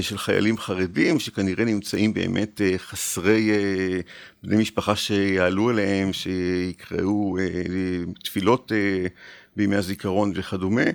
של 0.01 0.17
חיילים 0.17 0.57
חרדים 0.57 1.19
שכנראה 1.19 1.65
נמצאים 1.65 2.13
באמת 2.13 2.61
אה, 2.61 2.73
חסרי 2.77 3.51
אה, 3.51 3.99
בני 4.43 4.57
משפחה 4.57 4.95
שיעלו 4.95 5.69
אליהם, 5.69 6.13
שיקראו 6.13 7.37
תפילות 8.23 8.71
בימי 9.55 9.75
הזיכרון 9.75 10.31
וכדומה. 10.35 10.85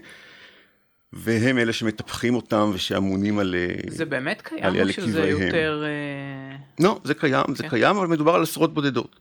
והם 1.13 1.59
אלה 1.59 1.73
שמטפחים 1.73 2.35
אותם 2.35 2.71
ושאמונים 2.75 3.39
על 3.39 3.55
זה 3.89 4.05
באמת 4.05 4.43
קיים 4.43 4.81
או 4.81 4.93
שזה 4.93 5.29
יותר... 5.29 5.85
לא, 6.81 7.01
זה 7.05 7.15
קיים, 7.15 7.45
זה 7.55 7.63
כן. 7.63 7.69
קיים, 7.69 7.97
אבל 7.97 8.07
מדובר 8.07 8.35
על 8.35 8.43
עשרות 8.43 8.75
בודדות. 8.75 9.17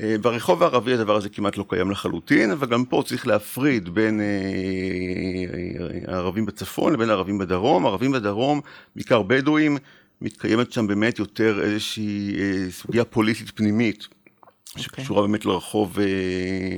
אה, 0.00 0.16
ברחוב 0.20 0.62
הערבי 0.62 0.94
הדבר 0.94 1.16
הזה 1.16 1.28
כמעט 1.28 1.56
לא 1.56 1.64
קיים 1.68 1.90
לחלוטין, 1.90 2.50
אבל 2.50 2.66
גם 2.66 2.84
פה 2.84 3.02
צריך 3.06 3.26
להפריד 3.26 3.88
בין 3.94 4.20
אה, 4.20 4.26
אה, 4.26 6.14
הערבים 6.14 6.46
בצפון 6.46 6.92
לבין 6.92 7.10
הערבים 7.10 7.38
בדרום. 7.38 7.86
הערבים 7.86 8.12
בדרום, 8.12 8.60
בעיקר 8.96 9.22
בדואים, 9.22 9.76
מתקיימת 10.20 10.72
שם 10.72 10.86
באמת 10.86 11.18
יותר 11.18 11.62
איזושהי 11.62 12.36
סוגיה 12.70 13.04
פוליטית 13.04 13.50
פנימית. 13.50 14.02
Okay. 14.02 14.78
אוקיי. 14.78 15.04
שקשורה 15.04 15.22
באמת 15.22 15.44
לרחוב 15.44 15.98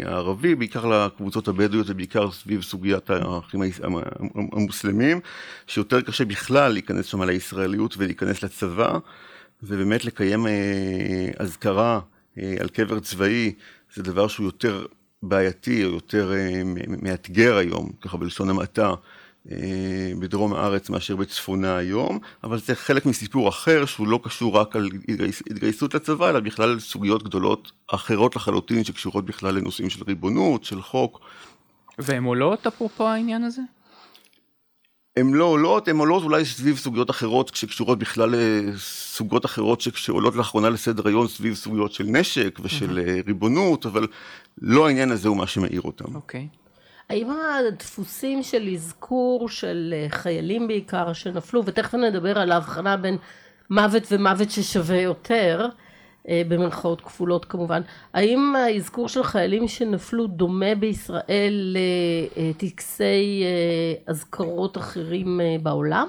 הערבי, 0.04 0.54
בעיקר 0.54 0.86
לקבוצות 0.86 1.48
הבדואיות 1.48 1.90
ובעיקר 1.90 2.30
סביב 2.30 2.62
סוגיית 2.62 3.10
האחים 3.10 3.60
המוסלמים, 4.52 5.20
שיותר 5.66 6.00
קשה 6.00 6.24
בכלל 6.24 6.72
להיכנס 6.72 7.06
שם 7.06 7.22
לישראליות 7.22 7.94
ולהיכנס 7.98 8.42
לצבא, 8.42 8.98
ובאמת 9.62 10.04
לקיים 10.04 10.46
אזכרה 11.38 12.00
על 12.60 12.68
קבר 12.68 13.00
צבאי 13.00 13.52
זה 13.94 14.02
דבר 14.02 14.28
שהוא 14.28 14.46
יותר 14.46 14.86
בעייתי 15.22 15.84
או 15.84 15.90
יותר 15.90 16.32
אה, 16.32 16.62
מאתגר 17.02 17.56
היום, 17.56 17.90
ככה 18.00 18.16
בלשון 18.16 18.50
המעטה, 18.50 18.94
אה, 19.50 20.12
בדרום 20.18 20.54
הארץ 20.54 20.90
מאשר 20.90 21.16
בצפונה 21.16 21.76
היום, 21.76 22.18
אבל 22.44 22.58
זה 22.58 22.74
חלק 22.74 23.06
מסיפור 23.06 23.48
אחר 23.48 23.84
שהוא 23.84 24.08
לא 24.08 24.20
קשור 24.22 24.56
רק 24.56 24.76
על 24.76 24.88
התגייסות 25.50 25.94
לצבא, 25.94 26.30
אלא 26.30 26.40
בכלל 26.40 26.80
סוגיות 26.80 27.22
גדולות 27.22 27.72
אחרות 27.94 28.36
לחלוטין 28.36 28.84
שקשורות 28.84 29.24
בכלל 29.24 29.54
לנושאים 29.54 29.90
של 29.90 30.04
ריבונות, 30.04 30.64
של 30.64 30.82
חוק. 30.82 31.20
והן 31.98 32.24
עולות 32.24 32.66
אפרופו 32.66 33.08
העניין 33.08 33.44
הזה? 33.44 33.62
הן 35.18 35.34
לא 35.34 35.44
עולות, 35.44 35.88
הן 35.88 35.96
עולות 35.96 36.22
אולי 36.22 36.44
סביב 36.44 36.76
סוגיות 36.76 37.10
אחרות 37.10 37.54
שקשורות 37.54 37.98
בכלל 37.98 38.34
לסוגות 38.36 39.44
אחרות 39.44 39.80
שעולות 39.80 40.36
לאחרונה 40.36 40.70
לסדר 40.70 41.08
היום 41.08 41.28
סביב 41.28 41.54
סוגיות 41.54 41.92
של 41.92 42.04
נשק 42.04 42.58
ושל 42.62 42.98
mm-hmm. 42.98 43.26
ריבונות, 43.26 43.86
אבל 43.86 44.06
לא 44.62 44.86
העניין 44.86 45.10
הזה 45.10 45.28
הוא 45.28 45.36
מה 45.36 45.46
שמאיר 45.46 45.80
אותם. 45.80 46.14
אוקיי. 46.14 46.48
Okay. 46.52 46.58
האם 47.10 47.28
הדפוסים 47.30 48.42
של 48.42 48.68
אזכור 48.74 49.48
של 49.48 49.94
אה, 49.96 50.06
חיילים 50.10 50.68
בעיקר 50.68 51.12
שנפלו, 51.12 51.62
ותכף 51.66 51.94
נדבר 51.94 52.38
על 52.38 52.52
ההבחנה 52.52 52.96
בין 52.96 53.16
מוות 53.70 54.02
ומוות 54.10 54.50
ששווה 54.50 55.00
יותר, 55.00 55.60
אה, 55.62 55.87
במרכאות 56.30 57.00
כפולות 57.00 57.44
כמובן. 57.44 57.82
האם 58.14 58.54
האזכור 58.56 59.08
של 59.08 59.22
חיילים 59.22 59.68
שנפלו 59.68 60.26
דומה 60.26 60.74
בישראל 60.74 61.76
לטקסי 62.36 63.42
אה, 63.44 64.12
אזכרות 64.12 64.78
אחרים 64.78 65.40
אה, 65.40 65.56
בעולם? 65.62 66.08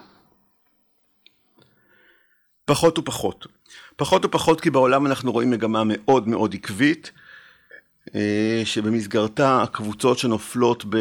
פחות 2.66 3.00
ופחות. 3.00 3.48
פחות 3.96 4.26
ופחות 4.26 4.62
כי 4.62 4.70
בעולם 4.70 5.08
אנחנו 5.08 5.32
רואים 5.32 5.50
מגמה 5.50 5.84
מאוד 5.86 6.28
מאוד 6.28 6.54
עקבית, 6.54 7.12
שבמסגרתה 8.66 9.64
הקבוצות 9.64 10.18
שנופלות 10.18 10.86
ב... 10.90 10.98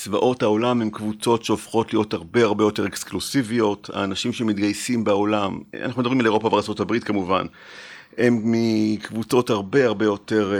צבאות 0.00 0.42
העולם 0.42 0.82
הם 0.82 0.90
קבוצות 0.90 1.44
שהופכות 1.44 1.92
להיות 1.92 2.14
הרבה 2.14 2.44
הרבה 2.44 2.64
יותר 2.64 2.86
אקסקלוסיביות, 2.86 3.90
האנשים 3.92 4.32
שמתגייסים 4.32 5.04
בעולם, 5.04 5.58
אנחנו 5.82 6.02
מדברים 6.02 6.20
על 6.20 6.26
אירופה 6.26 6.46
וארה"ב 6.46 6.98
כמובן, 6.98 7.46
הם 8.18 8.42
מקבוצות 8.44 9.50
הרבה 9.50 9.86
הרבה 9.86 10.04
יותר 10.04 10.54
אה, 10.54 10.58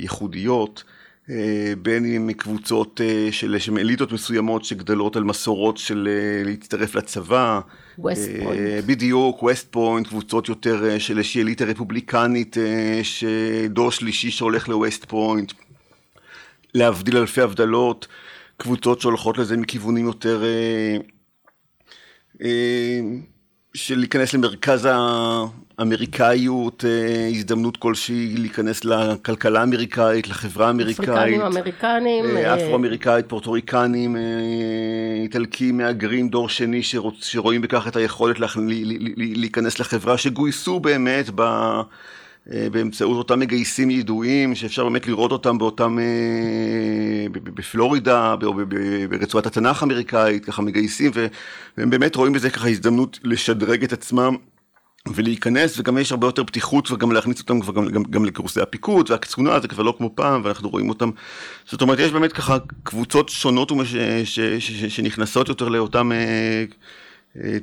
ייחודיות, 0.00 0.84
אה, 1.30 1.72
בין 1.82 2.04
אם 2.04 2.26
מקבוצות 2.26 3.00
אה, 3.04 3.28
של, 3.32 3.58
של 3.58 3.78
אליטות 3.78 4.12
מסוימות 4.12 4.64
שגדלות 4.64 5.16
על 5.16 5.24
מסורות 5.24 5.78
של 5.78 6.08
אה, 6.10 6.50
להצטרף 6.50 6.94
לצבא, 6.94 7.60
ווסט 7.98 8.28
פוינט. 8.42 8.60
אה, 8.60 8.80
בדיוק, 8.86 9.42
ווסט 9.42 9.66
פוינט, 9.70 10.06
קבוצות 10.06 10.48
יותר 10.48 10.90
אה, 10.90 11.00
של 11.00 11.18
איזושהי 11.18 11.42
אליטה 11.42 11.64
רפובליקנית, 11.64 12.58
אה, 12.58 13.00
שדור 13.02 13.90
שלישי 13.90 14.30
שהולך 14.30 14.68
לווסט 14.68 15.04
פוינט, 15.04 15.52
להבדיל 16.74 17.16
אלפי 17.16 17.40
הבדלות. 17.40 18.06
קבוצות 18.60 19.00
שהולכות 19.00 19.38
לזה 19.38 19.56
מכיוונים 19.56 20.06
יותר 20.06 20.42
אה, 20.44 20.96
אה, 22.42 23.00
של 23.74 23.98
להיכנס 23.98 24.34
למרכז 24.34 24.88
האמריקאיות, 25.78 26.84
אה, 26.84 27.28
הזדמנות 27.28 27.76
כלשהי 27.76 28.34
להיכנס 28.36 28.84
לכלכלה 28.84 29.60
האמריקאית, 29.60 30.28
לחברה 30.28 30.66
האמריקאית. 30.66 31.08
אפריקנים, 31.08 31.40
אמריקנים. 31.40 32.24
אה, 32.24 32.54
אפרו-אמריקאית, 32.54 33.28
פורטוריקנים, 33.28 34.16
אה, 34.16 34.22
איטלקים, 35.22 35.76
מהגרים, 35.76 36.28
דור 36.28 36.48
שני 36.48 36.82
שרוצ, 36.82 37.24
שרואים 37.24 37.60
בכך 37.60 37.88
את 37.88 37.96
היכולת 37.96 38.40
לה, 38.40 38.46
להיכנס 39.16 39.78
לחברה, 39.78 40.18
שגויסו 40.18 40.80
באמת 40.80 41.30
ב... 41.34 41.42
אה, 42.52 42.66
באמצעות 42.72 43.16
אותם 43.16 43.40
מגייסים 43.40 43.90
ידועים 43.90 44.54
שאפשר 44.54 44.84
באמת 44.84 45.06
לראות 45.06 45.32
אותם 45.32 45.58
באותם, 45.58 45.98
אה, 45.98 47.28
בפלורידה, 47.32 48.34
ברצועת 49.10 49.46
התנ"ך 49.46 49.82
האמריקאית, 49.82 50.44
ככה 50.44 50.62
מגייסים, 50.62 51.10
והם 51.76 51.90
באמת 51.90 52.16
רואים 52.16 52.32
בזה 52.32 52.50
ככה 52.50 52.68
הזדמנות 52.68 53.18
לשדרג 53.24 53.84
את 53.84 53.92
עצמם. 53.92 54.36
ולהיכנס 55.14 55.78
וגם 55.78 55.98
יש 55.98 56.12
הרבה 56.12 56.26
יותר 56.26 56.44
פתיחות 56.44 56.90
וגם 56.90 57.12
להכניס 57.12 57.40
אותם 57.40 57.60
כבר 57.60 57.72
גם, 57.72 57.86
גם, 57.86 58.02
גם 58.02 58.24
לקורסי 58.24 58.60
הפיקוד 58.60 59.10
והקצונה 59.10 59.60
זה 59.60 59.68
כבר 59.68 59.82
לא 59.82 59.94
כמו 59.98 60.10
פעם 60.14 60.40
ואנחנו 60.44 60.68
רואים 60.68 60.88
אותם 60.88 61.10
זאת 61.66 61.82
אומרת 61.82 61.98
יש 61.98 62.12
באמת 62.12 62.32
ככה 62.32 62.56
קבוצות 62.82 63.28
שונות 63.28 63.72
ומש, 63.72 63.94
ש, 63.94 63.96
ש, 64.24 64.40
ש, 64.58 64.84
שנכנסות 64.84 65.48
יותר 65.48 65.68
לאותם 65.68 66.12
אה, 66.12 66.64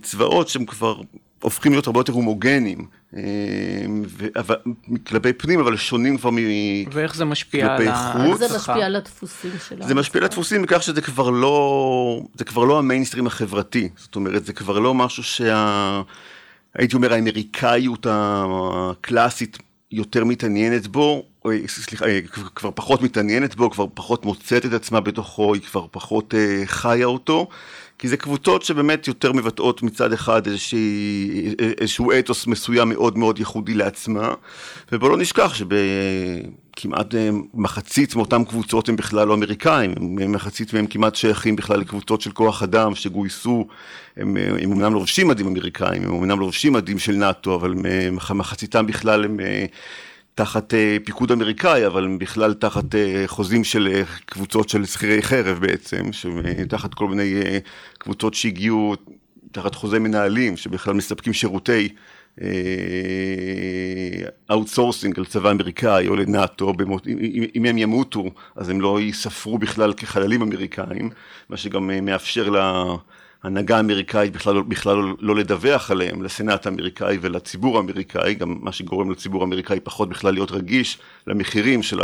צבאות 0.01 0.47
שהם 0.47 0.65
כבר 0.65 1.01
הופכים 1.41 1.71
להיות 1.71 1.87
הרבה 1.87 1.99
יותר 1.99 2.13
הומוגנים, 2.13 2.87
אה, 3.15 3.21
כלפי 5.07 5.33
פנים, 5.33 5.59
אבל 5.59 5.77
שונים 5.77 6.17
כבר 6.17 6.29
מכלפי 6.29 6.83
חוץ. 6.85 6.95
ואיך 6.95 7.15
זה 7.15 7.25
משפיע 7.25 7.75
על 7.75 7.87
ה... 7.87 8.25
איך 8.25 8.35
זה 8.37 8.55
משפיע 8.55 8.85
על 8.85 8.95
הדפוסים 8.95 9.51
שלנו? 9.67 9.87
זה 9.87 9.95
משפיע 9.95 10.21
על 10.21 10.25
הדפוסים 10.25 10.61
בכך 10.61 10.83
שזה 10.83 11.01
כבר 11.01 11.29
לא, 11.29 12.21
זה 12.35 12.45
כבר 12.45 12.63
לא 12.63 12.79
המיינסטרים 12.79 13.27
החברתי. 13.27 13.89
זאת 13.95 14.15
אומרת, 14.15 14.45
זה 14.45 14.53
כבר 14.53 14.79
לא 14.79 14.93
משהו 14.93 15.23
שה... 15.23 16.01
הייתי 16.75 16.95
אומר, 16.95 17.13
האמריקאיות 17.13 18.07
הקלאסית 18.09 19.57
יותר 19.91 20.23
מתעניינת 20.23 20.87
בו, 20.87 21.23
או, 21.45 21.51
סליחה, 21.67 22.05
אה, 22.05 22.19
כבר 22.55 22.71
פחות 22.75 23.01
מתעניינת 23.01 23.55
בו, 23.55 23.69
כבר 23.69 23.85
פחות 23.93 24.25
מוצאת 24.25 24.65
את 24.65 24.73
עצמה 24.73 25.01
בתוכו, 25.01 25.53
היא 25.53 25.61
כבר 25.61 25.85
פחות 25.91 26.33
אה, 26.35 26.61
חיה 26.65 27.05
אותו. 27.05 27.47
כי 27.99 28.07
זה 28.07 28.17
קבוצות 28.17 28.63
שבאמת 28.63 29.07
יותר 29.07 29.33
מבטאות 29.33 29.83
מצד 29.83 30.13
אחד 30.13 30.47
איזושהי, 30.47 31.55
איזשהו 31.81 32.11
אתוס 32.11 32.47
מסוים 32.47 32.89
מאוד 32.89 33.17
מאוד 33.17 33.39
ייחודי 33.39 33.73
לעצמה, 33.73 34.33
ובואו 34.91 35.11
לא 35.11 35.17
נשכח 35.17 35.53
שבכמעט 35.53 37.15
אה, 37.15 37.29
מחצית 37.53 38.15
מאותן 38.15 38.43
קבוצות 38.43 38.89
הם 38.89 38.95
בכלל 38.95 39.27
לא 39.27 39.33
אמריקאים, 39.33 39.93
מחצית 40.31 40.73
מהם 40.73 40.87
כמעט 40.87 41.15
שייכים 41.15 41.55
בכלל 41.55 41.79
לקבוצות 41.79 42.21
של 42.21 42.31
כוח 42.31 42.63
אדם 42.63 42.95
שגויסו, 42.95 43.67
הם, 44.17 44.37
הם 44.37 44.71
אמנם 44.71 44.93
לובשים 44.93 45.27
מדים 45.27 45.47
אמריקאים, 45.47 46.03
הם 46.03 46.15
אמנם 46.15 46.39
לובשים 46.39 46.73
מדים 46.73 46.99
של 46.99 47.13
נאט"ו, 47.13 47.55
אבל 47.55 47.73
מחציתם 48.33 48.87
בכלל 48.87 49.25
הם 49.25 49.39
תחת 50.37 50.73
אה, 50.73 50.97
פיקוד 51.05 51.31
אמריקאי, 51.31 51.87
אבל 51.87 52.17
בכלל 52.19 52.53
תחת 52.53 52.95
אה, 52.95 53.23
חוזים 53.27 53.63
של 53.63 53.87
אה, 53.93 54.01
קבוצות 54.25 54.69
של 54.69 54.85
שכירי 54.85 55.21
חרב 55.21 55.59
בעצם, 55.59 56.03
תחת 56.69 56.93
כל 56.93 57.07
מיני 57.07 57.33
קבוצות 57.97 58.33
שהגיעו 58.33 58.95
תחת 59.51 59.75
חוזי 59.75 59.99
מנהלים, 59.99 60.57
שבכלל 60.57 60.93
מספקים 60.93 61.33
שירותי 61.33 61.89
outsourcing 64.51 65.19
על 65.19 65.25
צבא 65.25 65.51
אמריקאי 65.51 66.07
או 66.07 66.15
לנאט"ו, 66.15 66.73
אם 67.55 67.65
הם 67.65 67.77
ימותו 67.77 68.23
אז 68.55 68.69
הם 68.69 68.81
לא 68.81 68.99
ייספרו 68.99 69.57
בכלל 69.57 69.93
כחללים 69.93 70.41
אמריקאים, 70.41 71.09
מה 71.49 71.57
שגם 71.57 71.91
מאפשר 72.01 72.49
ההנהגה 73.47 73.77
האמריקאית 73.77 74.33
בכלל, 74.33 74.61
בכלל 74.61 74.97
לא 75.19 75.35
לדווח 75.35 75.91
עליהם 75.91 76.23
לסנאט 76.23 76.65
האמריקאי 76.65 77.17
ולציבור 77.21 77.77
האמריקאי, 77.77 78.35
גם 78.35 78.57
מה 78.61 78.71
שגורם 78.71 79.11
לציבור 79.11 79.41
האמריקאי 79.41 79.79
פחות 79.79 80.09
בכלל 80.09 80.33
להיות 80.33 80.51
רגיש 80.51 80.97
למחירים 81.27 81.83
של 81.83 81.99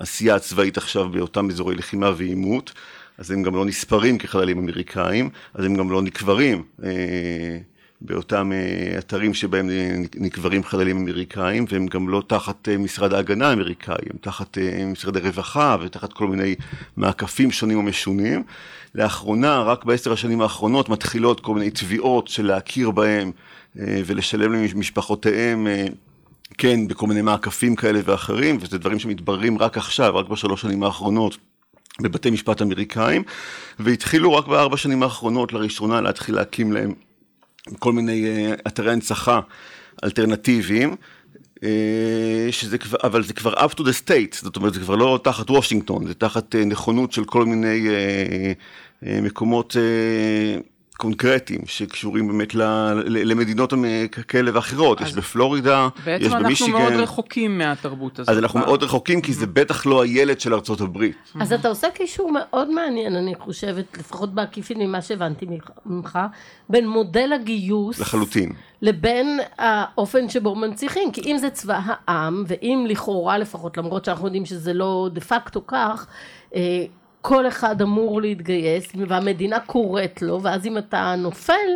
העשייה 0.00 0.34
הצבאית 0.34 0.76
עכשיו 0.76 1.08
באותם 1.08 1.50
אזורי 1.50 1.74
לחימה 1.74 2.10
ועימות, 2.16 2.72
אז 3.18 3.30
הם 3.30 3.42
גם 3.42 3.54
לא 3.54 3.64
נספרים 3.64 4.18
כחללים 4.18 4.58
אמריקאים, 4.58 5.30
אז 5.54 5.64
הם 5.64 5.74
גם 5.74 5.90
לא 5.90 6.02
נקברים. 6.02 6.62
באותם 8.04 8.52
אה, 8.52 8.98
אתרים 8.98 9.34
שבהם 9.34 9.70
נקברים 10.16 10.64
חללים 10.64 10.96
אמריקאים, 10.96 11.64
והם 11.68 11.86
גם 11.86 12.08
לא 12.08 12.22
תחת 12.26 12.68
אה, 12.68 12.78
משרד 12.78 13.12
ההגנה 13.12 13.48
האמריקאי, 13.48 14.04
הם 14.10 14.16
תחת 14.20 14.58
אה, 14.58 14.86
משרד 14.86 15.16
הרווחה 15.16 15.76
ותחת 15.82 16.12
כל 16.12 16.26
מיני 16.26 16.54
מעקפים 16.96 17.50
שונים 17.50 17.78
ומשונים. 17.78 18.42
לאחרונה, 18.94 19.62
רק 19.62 19.84
בעשר 19.84 20.12
השנים 20.12 20.40
האחרונות, 20.40 20.88
מתחילות 20.88 21.40
כל 21.40 21.54
מיני 21.54 21.70
תביעות 21.70 22.28
של 22.28 22.46
להכיר 22.46 22.90
בהם 22.90 23.30
ולשלם 23.76 24.52
למשפחותיהם. 24.52 25.66
כן, 26.58 26.88
בכל 26.88 27.06
מיני 27.06 27.22
מעקפים 27.22 27.76
כאלה 27.76 28.00
ואחרים, 28.04 28.58
וזה 28.60 28.78
דברים 28.78 28.98
שמתבררים 28.98 29.58
רק 29.58 29.76
עכשיו, 29.78 30.16
רק 30.16 30.28
בשלוש 30.28 30.60
שנים 30.60 30.82
האחרונות. 30.82 31.36
בבתי 32.00 32.30
משפט 32.30 32.62
אמריקאים, 32.62 33.22
והתחילו 33.78 34.34
רק 34.34 34.46
בארבע 34.46 34.76
שנים 34.76 35.02
האחרונות 35.02 35.52
לראשונה 35.52 36.00
להתחיל 36.00 36.34
להקים 36.34 36.72
להם 36.72 36.94
כל 37.78 37.92
מיני 37.92 38.26
אה, 38.26 38.54
אתרי 38.66 38.92
הנצחה 38.92 39.40
אלטרנטיביים, 40.04 40.96
אה, 41.64 42.48
שזה 42.50 42.78
כבר, 42.78 42.98
אבל 43.02 43.22
זה 43.22 43.32
כבר 43.32 43.54
up 43.54 43.72
to 43.74 43.80
the 43.80 44.04
state, 44.04 44.42
זאת 44.42 44.56
אומרת 44.56 44.74
זה 44.74 44.80
כבר 44.80 44.96
לא 44.96 45.20
תחת 45.24 45.50
וושינגטון, 45.50 46.06
זה 46.06 46.14
תחת 46.14 46.54
אה, 46.54 46.64
נכונות 46.64 47.12
של 47.12 47.24
כל 47.24 47.44
מיני 47.44 47.88
מקומות 49.02 49.76
קונקרטיים 50.96 51.60
שקשורים 51.66 52.28
באמת 52.28 52.54
למדינות 53.06 53.72
כאלה 54.28 54.50
ואחרות, 54.54 55.00
יש 55.00 55.12
בפלורידה, 55.12 55.88
יש 56.06 56.32
במישיגן. 56.32 56.72
בעצם 56.72 56.76
אנחנו 56.76 56.78
מאוד 56.78 56.92
רחוקים 56.92 57.58
מהתרבות 57.58 58.18
הזאת. 58.18 58.28
אז 58.28 58.38
אנחנו 58.38 58.58
מאוד 58.58 58.82
רחוקים 58.82 59.20
כי 59.20 59.32
זה 59.32 59.46
בטח 59.46 59.86
לא 59.86 60.04
הילד 60.04 60.40
של 60.40 60.54
ארצות 60.54 60.80
הברית. 60.80 61.16
אז 61.40 61.52
אתה 61.52 61.68
עושה 61.68 61.90
קישור 61.94 62.32
מאוד 62.32 62.70
מעניין, 62.70 63.16
אני 63.16 63.34
חושבת, 63.34 63.98
לפחות 63.98 64.34
בעקיפין 64.34 64.78
ממה 64.78 65.02
שהבנתי 65.02 65.46
ממך, 65.86 66.18
בין 66.68 66.88
מודל 66.88 67.32
הגיוס. 67.32 68.00
לחלוטין. 68.00 68.52
לבין 68.82 69.40
האופן 69.58 70.28
שבו 70.28 70.54
מנציחים, 70.54 71.12
כי 71.12 71.20
אם 71.20 71.38
זה 71.38 71.50
צבא 71.50 71.80
העם, 71.84 72.44
ואם 72.46 72.86
לכאורה 72.88 73.38
לפחות, 73.38 73.76
למרות 73.76 74.04
שאנחנו 74.04 74.26
יודעים 74.26 74.46
שזה 74.46 74.72
לא 74.74 75.08
דה 75.12 75.20
פקטו 75.20 75.66
כך, 75.66 76.06
אה, 76.54 76.84
כל 77.22 77.48
אחד 77.48 77.82
אמור 77.82 78.22
להתגייס 78.22 78.92
והמדינה 79.08 79.60
קוראת 79.60 80.22
לו 80.22 80.42
ואז 80.42 80.66
אם 80.66 80.78
אתה 80.78 81.14
נופל 81.18 81.70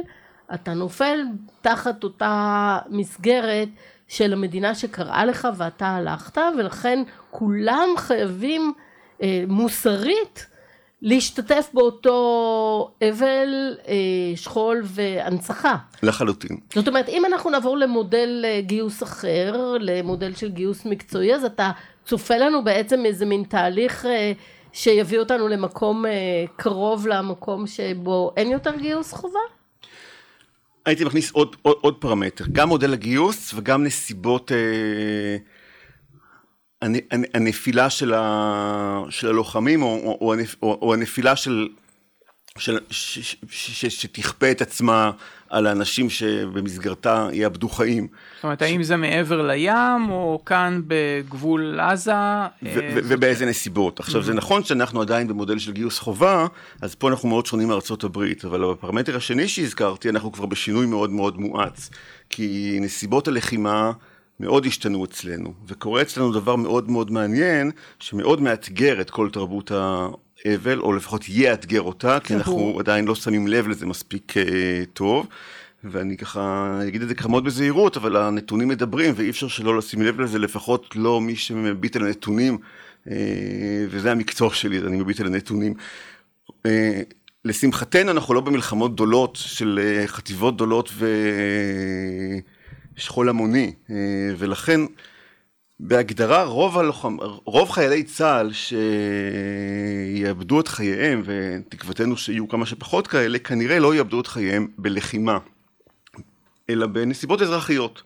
אתה 0.55 0.75
נופל 0.75 1.19
תחת 1.61 2.05
אותה 2.05 2.79
מסגרת 2.89 3.69
של 4.09 4.33
המדינה 4.33 4.75
שקראה 4.75 5.25
לך 5.25 5.49
ואתה 5.57 5.87
הלכת 5.87 6.39
ולכן 6.59 7.03
כולם 7.31 7.89
חייבים 7.97 8.73
אה, 9.23 9.45
מוסרית 9.49 10.47
להשתתף 11.03 11.71
באותו 11.75 12.91
אבל, 13.09 13.77
אה, 13.89 13.95
שכול 14.37 14.83
והנצחה. 14.85 15.77
לחלוטין. 16.03 16.57
זאת 16.75 16.89
אומרת 16.89 17.09
אם 17.09 17.23
אנחנו 17.25 17.51
נעבור 17.51 17.77
למודל 17.79 18.45
אה, 18.45 18.61
גיוס 18.61 19.03
אחר, 19.03 19.77
למודל 19.81 20.35
של 20.35 20.51
גיוס 20.51 20.85
מקצועי 20.85 21.35
אז 21.35 21.45
אתה 21.45 21.71
צופה 22.05 22.37
לנו 22.37 22.65
בעצם 22.65 23.07
איזה 23.07 23.27
מין 23.27 23.43
תהליך 23.49 24.07
אה, 24.07 24.33
שיביא 24.77 25.19
אותנו 25.19 25.49
למקום 25.49 26.07
אה, 26.07 26.45
קרוב 26.57 27.07
למקום 27.07 27.67
שבו 27.67 28.33
אין 28.37 28.51
יותר 28.51 28.77
גיוס 28.77 29.13
חובה? 29.13 29.39
הייתי 30.87 31.05
מכניס 31.05 31.31
עוד, 31.31 31.57
עוד, 31.63 31.77
עוד 31.81 31.95
פרמטר, 31.99 32.45
גם 32.53 32.69
מודל 32.69 32.93
הגיוס 32.93 33.55
וגם 33.55 33.85
נסיבות 33.85 34.53
אה, 34.53 35.37
הנפילה 37.35 37.91
של, 37.91 38.15
ה, 38.15 39.03
של 39.11 39.29
הלוחמים 39.29 39.83
או, 39.83 40.17
או, 40.21 40.35
או, 40.63 40.79
או 40.83 40.95
הנפילה 40.95 41.37
של 41.37 41.69
של, 42.59 42.79
ש, 42.91 43.19
ש, 43.19 43.37
ש, 43.51 43.87
שתכפה 43.87 44.51
את 44.51 44.63
עצמה 44.63 45.11
על 45.51 45.67
האנשים 45.67 46.11
שבמסגרתה 46.11 47.29
יאבדו 47.33 47.69
חיים. 47.69 48.07
זאת 48.35 48.45
אומרת, 48.45 48.59
ש... 48.59 48.63
האם 48.63 48.83
זה 48.83 48.97
מעבר 48.97 49.43
לים, 49.47 50.11
או 50.11 50.43
כאן 50.47 50.81
בגבול 50.87 51.81
עזה? 51.81 52.13
ו- 52.63 52.69
ו- 52.69 53.01
ובאיזה 53.05 53.47
נסיבות. 53.47 54.01
עכשיו, 54.01 54.23
זה 54.23 54.35
נכון 54.35 54.65
שאנחנו 54.65 55.01
עדיין 55.01 55.29
במודל 55.29 55.59
של 55.59 55.73
גיוס 55.73 55.99
חובה, 55.99 56.47
אז 56.83 56.95
פה 56.95 57.09
אנחנו 57.09 57.29
מאוד 57.29 57.47
שונים 57.47 57.69
מארצות 57.69 58.05
הברית, 58.05 58.45
אבל 58.45 58.65
בפרמטר 58.71 59.17
השני 59.17 59.49
שהזכרתי, 59.49 60.09
אנחנו 60.09 60.33
כבר 60.33 60.47
בשינוי 60.47 60.87
מאוד 60.87 61.11
מאוד 61.11 61.41
מואץ. 61.41 61.91
כי 62.31 62.79
נסיבות 62.81 63.29
הלחימה... 63.29 63.93
מאוד 64.41 64.67
השתנו 64.67 65.05
אצלנו, 65.05 65.53
וקורה 65.67 66.03
אצלנו 66.03 66.33
דבר 66.33 66.57
מאוד 66.57 66.91
מאוד 66.91 67.11
מעניין, 67.11 67.71
שמאוד 67.99 68.41
מאתגר 68.41 69.01
את 69.01 69.11
כל 69.11 69.31
תרבות 69.33 69.73
אבל, 70.55 70.81
או 70.81 70.93
לפחות 70.93 71.29
יאתגר 71.29 71.83
אותה, 71.83 72.21
כי 72.21 72.35
אנחנו 72.35 72.77
עדיין 72.79 73.05
לא 73.05 73.15
שמים 73.15 73.49
לב 73.49 73.69
לזה 73.69 73.87
מספיק 73.87 74.33
uh, 74.33 74.41
טוב. 74.93 75.27
ואני 75.85 76.17
ככה 76.17 76.81
אגיד 76.89 77.03
את 77.03 77.09
זה 77.09 77.15
ככה 77.15 77.29
מאוד 77.29 77.45
בזהירות, 77.45 77.97
אבל 77.97 78.17
הנתונים 78.17 78.69
מדברים 78.69 79.13
ואי 79.17 79.31
אפשר 79.31 79.49
שלא 79.49 79.79
לשים 79.79 80.03
לב 80.03 80.21
לזה, 80.21 80.39
לפחות 80.39 80.97
לא 80.97 81.21
מי 81.21 81.37
שמביט 81.37 81.97
על 81.97 82.07
הנתונים, 82.07 82.59
uh, 83.05 83.11
וזה 83.91 84.13
המקצוע 84.13 84.55
שלי, 84.55 84.79
אני 84.79 84.97
מביט 84.97 85.21
על 85.21 85.27
הנתונים. 85.27 85.75
Uh, 86.51 86.69
לשמחתנו 87.45 88.11
אנחנו 88.11 88.35
לא 88.35 88.41
במלחמות 88.41 88.95
גדולות 88.95 89.37
של 89.37 89.81
חטיבות 90.07 90.55
גדולות 90.55 90.93
ושכול 92.97 93.29
המוני, 93.29 93.73
ולכן 94.39 94.81
בהגדרה 95.81 96.45
רוב, 96.45 96.79
הלוחם, 96.79 97.17
רוב 97.45 97.71
חיילי 97.71 98.03
צה"ל 98.03 98.51
שיאבדו 100.13 100.61
את 100.61 100.69
חייהם, 100.69 101.23
ותקוותנו 101.25 102.17
שיהיו 102.17 102.49
כמה 102.49 102.67
שפחות 102.67 103.07
כאלה, 103.07 103.39
כנראה 103.39 103.79
לא 103.79 103.95
יאבדו 103.95 104.21
את 104.21 104.27
חייהם 104.27 104.69
בלחימה, 104.79 105.39
אלא 106.71 106.87
בנסיבות 106.87 107.43
אזרחיות, 107.43 108.03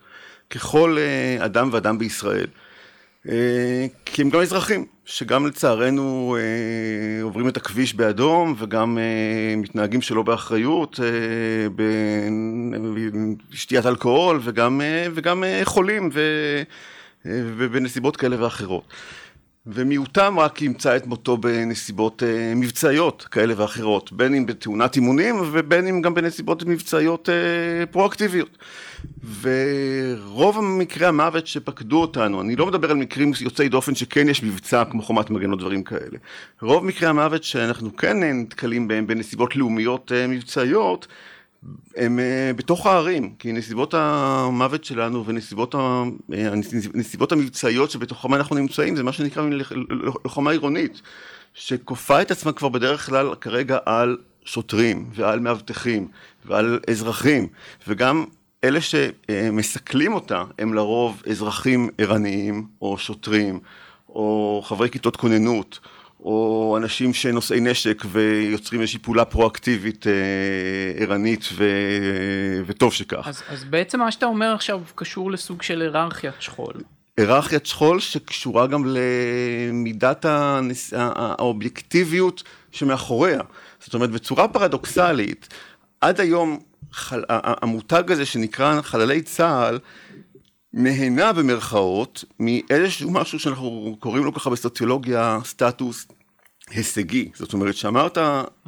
ככל 0.51 0.97
אה, 0.99 1.45
אדם 1.45 1.69
ואדם 1.73 1.99
בישראל. 1.99 2.47
אה, 3.29 3.87
כי 4.05 4.23
הם 4.23 4.31
גם 4.31 4.41
אזרחים, 4.41 4.87
שגם 5.05 5.47
לצערנו 5.47 6.37
אה, 6.39 7.23
עוברים 7.23 7.49
את 7.49 7.57
הכביש 7.57 7.95
באדום 7.95 8.55
וגם 8.59 8.99
מתנהגים 9.57 10.03
שלא 10.03 10.23
באחריות, 10.23 11.01
בשתיית 13.51 13.87
אלכוהול 13.87 14.41
וגם, 14.43 14.81
וגם 15.15 15.45
חולים 15.65 16.11
ו... 16.13 16.21
ובנסיבות 17.25 18.17
כאלה 18.17 18.43
ואחרות. 18.43 18.85
ומיעוטם 19.67 20.39
רק 20.39 20.63
ימצא 20.63 20.97
את 20.97 21.07
מותו 21.07 21.37
בנסיבות 21.37 22.23
uh, 22.23 22.57
מבצעיות 22.57 23.27
כאלה 23.31 23.55
ואחרות, 23.57 24.13
בין 24.13 24.35
אם 24.35 24.47
בתאונת 24.47 24.97
אימונים 24.97 25.37
ובין 25.53 25.87
אם 25.87 26.03
גם 26.03 26.15
בנסיבות 26.15 26.63
מבצעיות 26.63 27.29
uh, 27.29 27.87
פרואקטיביות. 27.87 28.59
ורוב 29.41 30.61
מקרי 30.61 31.07
המוות 31.07 31.47
שפקדו 31.47 32.01
אותנו, 32.01 32.41
אני 32.41 32.57
לא 32.57 32.67
מדבר 32.67 32.91
על 32.91 32.97
מקרים 32.97 33.33
יוצאי 33.41 33.69
דופן 33.69 33.95
שכן 33.95 34.29
יש 34.29 34.43
מבצע 34.43 34.85
כמו 34.85 35.03
חומת 35.03 35.31
מגן 35.31 35.53
או 35.53 35.57
דברים 35.57 35.83
כאלה, 35.83 36.19
רוב 36.63 36.85
מקרי 36.85 37.09
המוות 37.09 37.45
שאנחנו 37.45 37.97
כן 37.97 38.23
נתקלים 38.23 38.89
בהם 38.89 39.07
בנסיבות 39.07 39.57
לאומיות 39.57 40.13
uh, 40.13 40.31
מבצעיות, 40.31 41.07
הם 41.97 42.19
uh, 42.19 42.57
בתוך 42.57 42.87
הערים, 42.87 43.35
כי 43.39 43.53
נסיבות 43.53 43.95
המוות 43.95 44.85
שלנו 44.85 45.27
ונסיבות 45.27 45.75
ה, 45.75 46.03
uh, 46.31 47.33
המבצעיות 47.33 47.91
שבתוכם 47.91 48.35
אנחנו 48.35 48.57
נמצאים 48.57 48.97
זה 48.97 49.03
מה 49.03 49.13
שנקרא 49.13 49.43
לוחמה 50.25 50.51
עירונית, 50.51 51.03
שכופה 51.55 52.23
את 52.23 52.31
עצמה 52.31 52.53
כבר 52.53 52.69
בדרך 52.69 53.07
כלל 53.07 53.35
כרגע 53.35 53.79
על 53.87 54.17
שוטרים 54.45 55.11
ועל 55.15 55.41
מאבטחים 55.41 56.09
ועל 56.45 56.81
אזרחים 56.91 57.49
וגם 57.89 58.25
אלה 58.65 58.81
שמסכלים 58.81 60.13
אותה 60.13 60.45
הם 60.59 60.75
לרוב 60.75 61.23
אזרחים 61.31 61.89
ערניים 61.99 62.67
או 62.83 62.99
שוטרים 62.99 63.61
או 64.09 64.63
חברי 64.65 64.91
כיתות 64.91 65.17
כוננות 65.17 65.79
או 66.25 66.77
אנשים 66.83 67.15
שנושאי 67.15 67.61
נשק 67.61 68.03
ויוצרים 68.07 68.81
איזושהי 68.81 68.99
פעולה 68.99 69.25
פרואקטיבית 69.25 70.07
אה, 70.07 70.13
ערנית 70.97 71.45
ו... 71.53 71.65
וטוב 72.67 72.93
שכך. 72.93 73.29
אז, 73.29 73.43
אז 73.49 73.65
בעצם 73.65 74.01
מה 74.01 74.13
שאתה 74.13 74.27
אומר 74.27 74.55
עכשיו 74.55 74.81
קשור 74.95 75.31
לסוג 75.31 75.63
של 75.63 75.83
היררכיית 75.83 76.35
שכול. 76.41 76.75
היררכיית 77.17 77.67
שכול 77.67 78.01
שקשורה 78.01 78.67
גם 78.67 78.85
למידת 78.87 80.25
הנס... 80.25 80.93
האובייקטיביות 80.97 82.43
שמאחוריה. 82.73 83.41
זאת 83.81 83.95
אומרת 83.95 84.11
בצורה 84.11 84.49
פרדוקסלית, 84.49 85.49
עד 86.01 86.21
היום 86.21 86.59
חל... 86.93 87.25
המותג 87.29 88.13
הזה 88.13 88.27
שנקרא 88.27 88.83
חללי 88.83 89.23
צה"ל 89.23 89.79
נהנה 90.73 91.33
במרכאות 91.33 92.25
מאיזשהו 92.41 93.11
משהו 93.11 93.39
שאנחנו 93.39 93.97
קוראים 94.01 94.25
לו 94.25 94.35
ככה 94.35 94.51
בסוציולוגיה 94.51 95.39
סטטוס 95.45 96.07
הישגי. 96.71 97.31
זאת 97.35 97.53
אומרת, 97.53 97.75
שאמרת 97.75 98.19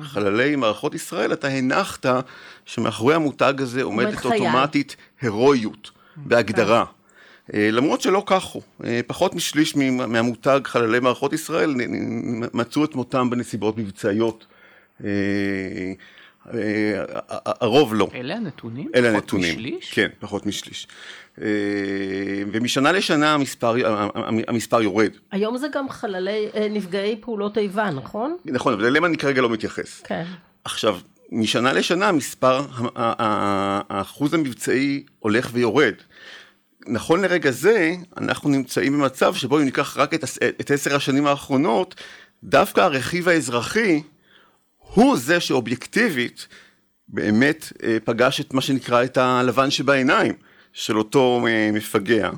חללי 0.03 0.57
מערכות 0.57 0.95
ישראל, 0.95 1.33
אתה 1.33 1.49
הנחת 1.49 2.07
שמאחורי 2.65 3.15
המותג 3.15 3.55
הזה 3.59 3.83
עומדת. 3.83 4.25
אוטומטית 4.25 4.97
הירואיות, 5.21 5.91
בהגדרה. 6.17 6.85
אה, 7.55 7.69
למרות 7.71 8.01
שלא 8.01 8.23
כך 8.27 8.43
הוא, 8.45 8.63
אה, 8.85 9.01
פחות 9.07 9.35
משליש 9.35 9.77
מהמותג 9.77 10.61
חללי 10.65 11.01
מערכות 11.01 11.33
ישראל 11.33 11.75
מצאו 12.55 12.85
את 12.85 12.95
מותם 12.95 13.31
בנסיבות 13.31 13.79
מבצעיות. 13.79 14.47
אה, 16.55 17.05
אה, 17.31 17.39
הרוב 17.61 17.95
לא. 17.95 18.09
אלה 18.15 18.37
הנתונים? 18.37 18.89
אלה 18.95 19.09
פחות 19.09 19.23
הנתונים. 19.23 19.57
משליש? 19.57 19.93
כן, 19.93 20.09
פחות 20.19 20.47
משליש. 20.47 20.87
אה, 21.41 21.47
ומשנה 22.53 22.93
לשנה 22.93 23.35
המספר, 23.35 23.75
המספר 24.49 24.83
יורד. 24.83 25.11
היום 25.33 25.57
זה 25.57 25.67
גם 25.73 25.89
חללי, 25.89 26.49
נפגעי 26.71 27.17
פעולות 27.21 27.59
איבה, 27.59 27.91
נכון? 27.91 28.37
נכון, 28.45 28.73
אבל 28.73 28.85
אליהם 28.85 29.05
אני 29.05 29.17
כרגע 29.17 29.43
לא 29.43 29.51
מתייחס. 29.51 30.01
כן. 30.05 30.25
עכשיו, 30.65 30.99
משנה 31.33 31.73
לשנה 31.73 32.09
המספר, 32.09 32.67
האחוז 32.97 34.35
המבצעי 34.35 35.05
הולך 35.19 35.51
ויורד. 35.53 35.95
נכון 36.87 37.23
לרגע 37.23 37.51
זה, 37.51 37.95
אנחנו 38.17 38.51
נמצאים 38.51 38.93
במצב 38.93 39.35
שבו 39.35 39.59
אם 39.59 39.65
ניקח 39.65 39.97
רק 39.97 40.15
את 40.61 40.71
עשר 40.71 40.97
השנים 40.97 41.27
האחרונות, 41.27 41.95
דווקא 42.45 42.81
הרכיב 42.81 43.29
האזרחי 43.29 44.03
הוא 44.95 45.17
זה 45.17 45.41
שאובייקטיבית 45.41 46.49
באמת 47.09 47.73
אה, 47.83 47.97
פגש 48.05 48.41
את 48.41 48.55
מה 48.55 48.61
שנקרא 48.61 49.05
את 49.05 49.17
הלבן 49.17 49.71
שבעיניים 49.71 50.33
של 50.73 50.99
אותו 50.99 51.47
אה, 51.47 51.71
מפגע 51.73 52.31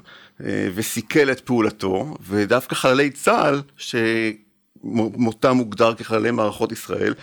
אה, 0.44 0.68
וסיכל 0.74 1.30
את 1.30 1.40
פעולתו, 1.40 2.14
ודווקא 2.20 2.74
חללי 2.74 3.10
צה"ל, 3.10 3.62
שמותם 3.76 5.56
מוגדר 5.56 5.94
כחללי 5.94 6.30
מערכות 6.30 6.72
ישראל, 6.72 7.14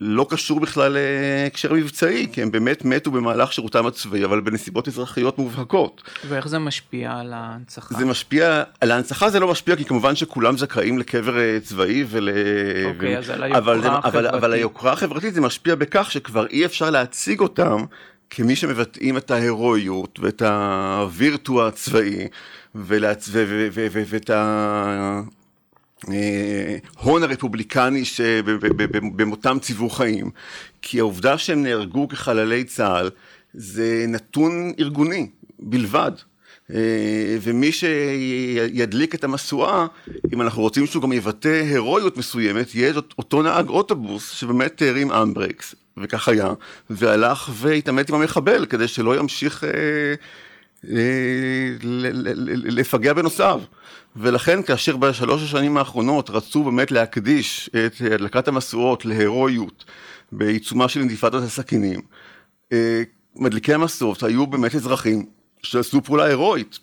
לא 0.00 0.26
קשור 0.30 0.60
בכלל 0.60 0.96
להקשר 0.98 1.72
מבצעי, 1.72 2.26
כי 2.32 2.42
הם 2.42 2.50
באמת 2.50 2.84
מתו 2.84 3.10
במהלך 3.10 3.52
שירותם 3.52 3.86
הצבאי, 3.86 4.24
אבל 4.24 4.40
בנסיבות 4.40 4.88
אזרחיות 4.88 5.38
מובהקות. 5.38 6.02
ואיך 6.28 6.48
זה 6.48 6.58
משפיע 6.58 7.12
על 7.12 7.32
ההנצחה? 7.32 7.94
זה 7.94 8.04
משפיע, 8.04 8.62
על 8.80 8.90
ההנצחה 8.90 9.30
זה 9.30 9.40
לא 9.40 9.50
משפיע, 9.50 9.76
כי 9.76 9.84
כמובן 9.84 10.16
שכולם 10.16 10.56
זכאים 10.56 10.98
לקבר 10.98 11.38
אה, 11.38 11.58
צבאי 11.62 12.04
ול... 12.08 12.28
אוקיי, 12.84 13.16
ו... 13.16 13.18
אז 13.18 13.30
על 13.30 13.42
היוקרה 13.42 13.58
אבל, 13.58 13.82
זה, 13.82 13.88
אבל, 13.88 13.98
החברתית. 13.98 14.34
אבל 14.34 14.52
היוקרה 14.52 14.92
החברתית 14.92 15.34
זה 15.34 15.40
משפיע 15.40 15.74
בכך 15.74 16.10
שכבר 16.10 16.46
אי 16.46 16.64
אפשר 16.64 16.90
להציג 16.90 17.40
אותם 17.40 17.84
כמי 18.30 18.56
שמבטאים 18.56 19.16
את 19.16 19.30
ההירואיות 19.30 20.20
ואת 20.22 20.42
הווירטואר 20.42 21.66
הצבאי 21.66 22.28
ולהצ... 22.74 23.28
ו... 23.32 23.44
ו... 23.48 23.68
ו... 23.72 23.86
ו... 23.92 24.02
ואת 24.06 24.30
ה... 26.08 26.12
אה, 26.12 27.22
הרפובליקני 27.22 28.04
שבמותם 28.04 29.58
ציוו 29.60 29.90
חיים, 29.90 30.30
כי 30.82 31.00
העובדה 31.00 31.38
שהם 31.38 31.62
נהרגו 31.62 32.08
כחללי 32.08 32.64
צה"ל 32.64 33.10
זה 33.54 34.04
נתון 34.08 34.72
ארגוני 34.78 35.28
בלבד. 35.58 36.12
אה, 36.74 37.36
ומי 37.42 37.72
שידליק 37.72 39.14
את 39.14 39.24
המשואה, 39.24 39.86
אם 40.32 40.42
אנחנו 40.42 40.62
רוצים 40.62 40.86
שהוא 40.86 41.02
גם 41.02 41.12
יבטא 41.12 41.62
הירואיות 41.70 42.16
מסוימת, 42.16 42.74
יהיה 42.74 42.92
אותו 43.18 43.42
נהג 43.42 43.68
אוטובוס 43.68 44.30
שבאמת 44.30 44.82
הרים 44.82 45.12
אמברקס, 45.12 45.74
וכך 45.96 46.28
היה, 46.28 46.48
והלך 46.90 47.50
והתעמת 47.52 48.10
עם 48.10 48.14
המחבל 48.14 48.66
כדי 48.66 48.88
שלא 48.88 49.18
ימשיך 49.18 49.64
אה, 49.64 49.70
לפגע 52.64 53.12
בנוסעיו. 53.12 53.60
ולכן 54.16 54.62
כאשר 54.62 54.96
בשלוש 54.96 55.42
השנים 55.42 55.76
האחרונות 55.76 56.30
רצו 56.30 56.64
באמת 56.64 56.90
להקדיש 56.90 57.70
את 57.86 57.92
הדלקת 58.00 58.48
המשואות 58.48 59.04
להירואיות 59.04 59.84
בעיצומה 60.32 60.88
של 60.88 61.00
אינתיפאדת 61.00 61.42
הסכינים, 61.42 62.00
אה, 62.72 63.02
מדליקי 63.36 63.74
המשואות 63.74 64.22
היו 64.22 64.46
באמת 64.46 64.74
אזרחים 64.74 65.26
שעשו 65.62 66.02
פעולה 66.02 66.24
הירואית. 66.24 66.78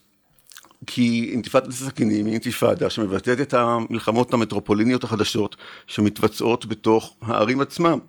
כי 0.88 1.30
אינתיפאדת 1.32 1.68
הסכינים 1.68 2.26
היא 2.26 2.34
אינתיפאדה 2.34 2.90
שמבטאת 2.90 3.42
את 3.42 3.54
המלחמות 3.54 4.34
המטרופוליניות 4.34 5.04
החדשות 5.04 5.56
שמתבצעות 5.88 6.66
בתוך 6.66 7.16
הערים 7.22 7.62
עצמם. 7.62 8.00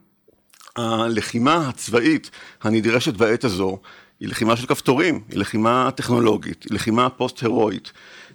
הלחימה 0.77 1.69
הצבאית 1.69 2.31
הנדרשת 2.63 3.15
בעת 3.15 3.45
הזו 3.45 3.79
היא 4.21 4.29
לחימה 4.29 4.57
של 4.57 4.67
כפתורים, 4.67 5.25
היא 5.31 5.39
לחימה 5.39 5.91
טכנולוגית, 5.95 6.63
היא 6.63 6.75
לחימה 6.75 7.11
פוסט-הירואית. 7.11 7.93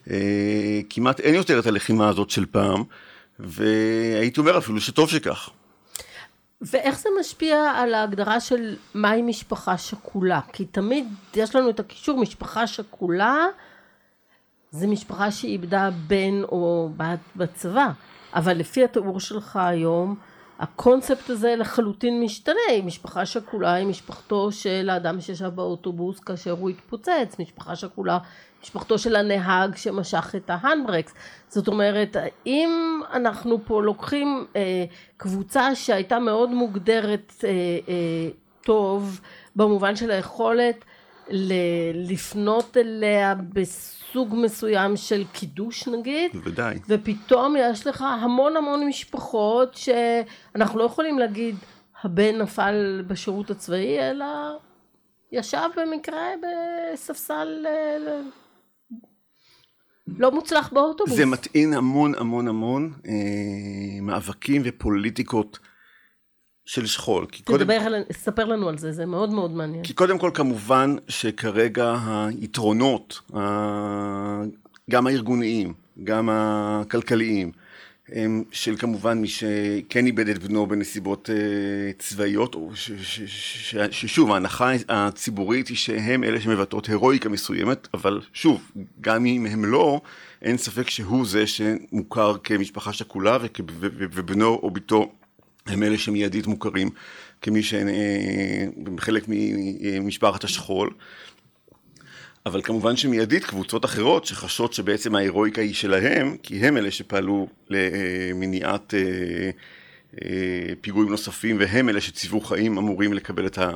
אה, 0.09 0.81
כמעט 0.89 1.19
אין 1.19 1.35
יותר 1.35 1.59
את 1.59 1.65
הלחימה 1.65 2.09
הזאת 2.09 2.29
של 2.29 2.45
פעם, 2.45 2.83
והייתי 3.39 4.39
אומר 4.39 4.57
אפילו 4.57 4.81
שטוב 4.81 5.09
שכך. 5.09 5.49
ואיך 6.61 6.99
זה 6.99 7.09
משפיע 7.19 7.71
על 7.75 7.93
ההגדרה 7.93 8.39
של 8.39 8.75
מהי 8.93 9.21
משפחה 9.21 9.77
שכולה? 9.77 10.39
כי 10.53 10.65
תמיד 10.65 11.07
יש 11.35 11.55
לנו 11.55 11.69
את 11.69 11.79
הקישור 11.79 12.19
משפחה 12.19 12.67
שכולה, 12.67 13.45
זה 14.71 14.87
משפחה 14.87 15.31
שאיבדה 15.31 15.89
בן 16.07 16.43
או 16.43 16.89
בת 16.97 17.19
בצבא, 17.35 17.87
אבל 18.33 18.57
לפי 18.57 18.83
התיאור 18.83 19.19
שלך 19.19 19.55
היום, 19.55 20.15
הקונספט 20.59 21.29
הזה 21.29 21.55
לחלוטין 21.55 22.21
משתנה, 22.21 22.83
משפחה 22.83 23.25
שכולה 23.25 23.73
היא 23.73 23.87
משפחתו 23.87 24.51
של 24.51 24.89
האדם 24.89 25.21
שישב 25.21 25.47
באוטובוס 25.47 26.19
כאשר 26.19 26.51
הוא 26.51 26.69
התפוצץ, 26.69 27.35
משפחה 27.39 27.75
שכולה 27.75 28.17
משפחתו 28.63 28.97
של 28.97 29.15
הנהג 29.15 29.75
שמשך 29.75 30.35
את 30.35 30.49
ההנדברקס. 30.49 31.13
זאת 31.49 31.67
אומרת, 31.67 32.17
אם 32.45 33.01
אנחנו 33.13 33.59
פה 33.65 33.83
לוקחים 33.83 34.45
אה, 34.55 34.85
קבוצה 35.17 35.75
שהייתה 35.75 36.19
מאוד 36.19 36.49
מוגדרת 36.49 37.33
אה, 37.43 37.49
אה, 37.49 38.29
טוב 38.63 39.21
במובן 39.55 39.95
של 39.95 40.11
היכולת 40.11 40.85
ל- 41.31 42.11
לפנות 42.11 42.77
אליה 42.77 43.35
בסוג 43.53 44.35
מסוים 44.37 44.97
של 44.97 45.23
קידוש 45.33 45.87
נגיד, 45.87 46.31
בוודאי. 46.33 46.79
ופתאום 46.87 47.55
יש 47.59 47.87
לך 47.87 48.01
המון 48.01 48.57
המון 48.57 48.87
משפחות 48.87 49.73
שאנחנו 49.75 50.79
לא 50.79 50.83
יכולים 50.83 51.19
להגיד 51.19 51.55
הבן 52.03 52.35
נפל 52.41 53.03
בשירות 53.07 53.49
הצבאי, 53.51 53.99
אלא 53.99 54.25
ישב 55.31 55.69
במקרה 55.77 56.27
בספסל 56.93 57.65
אה, 57.67 57.97
לא 60.17 60.31
מוצלח 60.31 60.73
באוטובוס. 60.73 61.15
זה 61.15 61.25
מטעין 61.25 61.73
המון 61.73 62.15
המון 62.17 62.47
המון 62.47 62.93
אה, 63.07 63.11
מאבקים 64.01 64.61
ופוליטיקות 64.65 65.59
של 66.69 66.85
שכול. 66.85 67.25
כי 67.31 67.43
קודם, 67.43 67.59
תדבר, 67.59 67.73
על- 67.73 68.03
ספר 68.11 68.45
לנו 68.45 68.69
על 68.69 68.77
זה, 68.77 68.91
זה 68.91 69.05
מאוד 69.05 69.29
מאוד 69.29 69.51
מעניין. 69.51 69.83
כי 69.83 69.93
קודם 69.93 70.17
כל 70.19 70.31
כמובן 70.33 70.95
שכרגע 71.07 71.95
היתרונות, 72.05 73.21
גם 74.89 75.07
הארגוניים, 75.07 75.73
גם 76.03 76.29
הכלכליים, 76.31 77.51
הם 78.09 78.43
של 78.51 78.75
כמובן 78.77 79.17
מי 79.17 79.27
שכן 79.27 80.05
איבד 80.05 80.27
את 80.29 80.43
בנו 80.43 80.65
בנסיבות 80.67 81.29
אה, 81.29 81.35
צבאיות, 81.97 82.55
או 82.55 82.71
ש- 82.75 82.91
ש- 82.91 83.21
ש- 83.25 83.75
ששוב 83.91 84.31
ההנחה 84.31 84.71
הציבורית 84.89 85.67
היא 85.67 85.77
שהם 85.77 86.23
אלה 86.23 86.41
שמבטאות 86.41 86.85
הירואיקה 86.85 87.29
מסוימת, 87.29 87.87
אבל 87.93 88.21
שוב, 88.33 88.71
גם 89.01 89.25
אם 89.25 89.45
הם 89.45 89.65
לא, 89.65 90.01
אין 90.41 90.57
ספק 90.57 90.89
שהוא 90.89 91.25
זה 91.25 91.47
שמוכר 91.47 92.35
כמשפחה 92.43 92.93
שכולה 92.93 93.37
ובנו 93.91 94.59
או 94.63 94.71
בתו 94.71 95.11
הם 95.65 95.83
אלה 95.83 95.97
שמיידית 95.97 96.47
מוכרים 96.47 96.89
כמי 97.41 97.63
שהם 97.63 97.87
אה, 97.87 98.65
חלק 98.97 99.23
ממשפחת 99.27 100.43
השכול. 100.43 100.89
אבל 102.45 102.61
כמובן 102.61 102.95
שמיידית 102.95 103.45
קבוצות 103.45 103.85
אחרות 103.85 104.25
שחשות 104.25 104.73
שבעצם 104.73 105.15
ההירואיקה 105.15 105.61
היא 105.61 105.73
שלהם, 105.73 106.37
כי 106.43 106.55
הם 106.55 106.77
אלה 106.77 106.91
שפעלו 106.91 107.47
למניעת 107.69 108.93
אה, 108.93 108.99
אה, 110.21 110.73
פיגועים 110.81 111.09
נוספים 111.09 111.57
והם 111.59 111.89
אלה 111.89 112.01
שציוו 112.01 112.41
חיים 112.41 112.77
אמורים 112.77 113.13
לקבל 113.13 113.47
את 113.47 113.57
ה... 113.57 113.71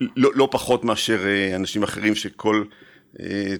לא, 0.00 0.30
לא 0.34 0.48
פחות 0.50 0.84
מאשר 0.84 1.20
אנשים 1.54 1.82
אחרים 1.82 2.14
שכל 2.14 2.64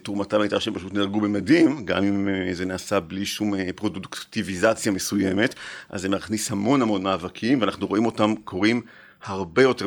תרומתם 0.02 0.40
הייתה 0.40 0.60
שהם 0.60 0.74
פשוט 0.74 0.92
נהרגו 0.92 1.20
במדים, 1.20 1.84
גם 1.84 2.04
אם 2.04 2.28
אה, 2.28 2.54
זה 2.54 2.64
נעשה 2.64 3.00
בלי 3.00 3.26
שום 3.26 3.54
אה, 3.54 3.68
פרודוקטיביזציה 3.76 4.92
מסוימת, 4.92 5.54
אז 5.88 6.02
זה 6.02 6.08
מכניס 6.08 6.50
המון 6.50 6.82
המון 6.82 7.02
מאבקים 7.02 7.60
ואנחנו 7.60 7.86
רואים 7.86 8.06
אותם 8.06 8.34
קורים 8.44 8.80
הרבה 9.24 9.62
יותר 9.62 9.86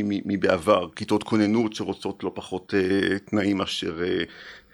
מבעבר, 0.00 0.88
כיתות 0.96 1.22
כוננות 1.22 1.74
שרוצות 1.74 2.24
לא 2.24 2.32
פחות 2.34 2.74
אה, 2.76 3.18
תנאים 3.18 3.56
מאשר 3.56 4.02
אה, 4.02 4.24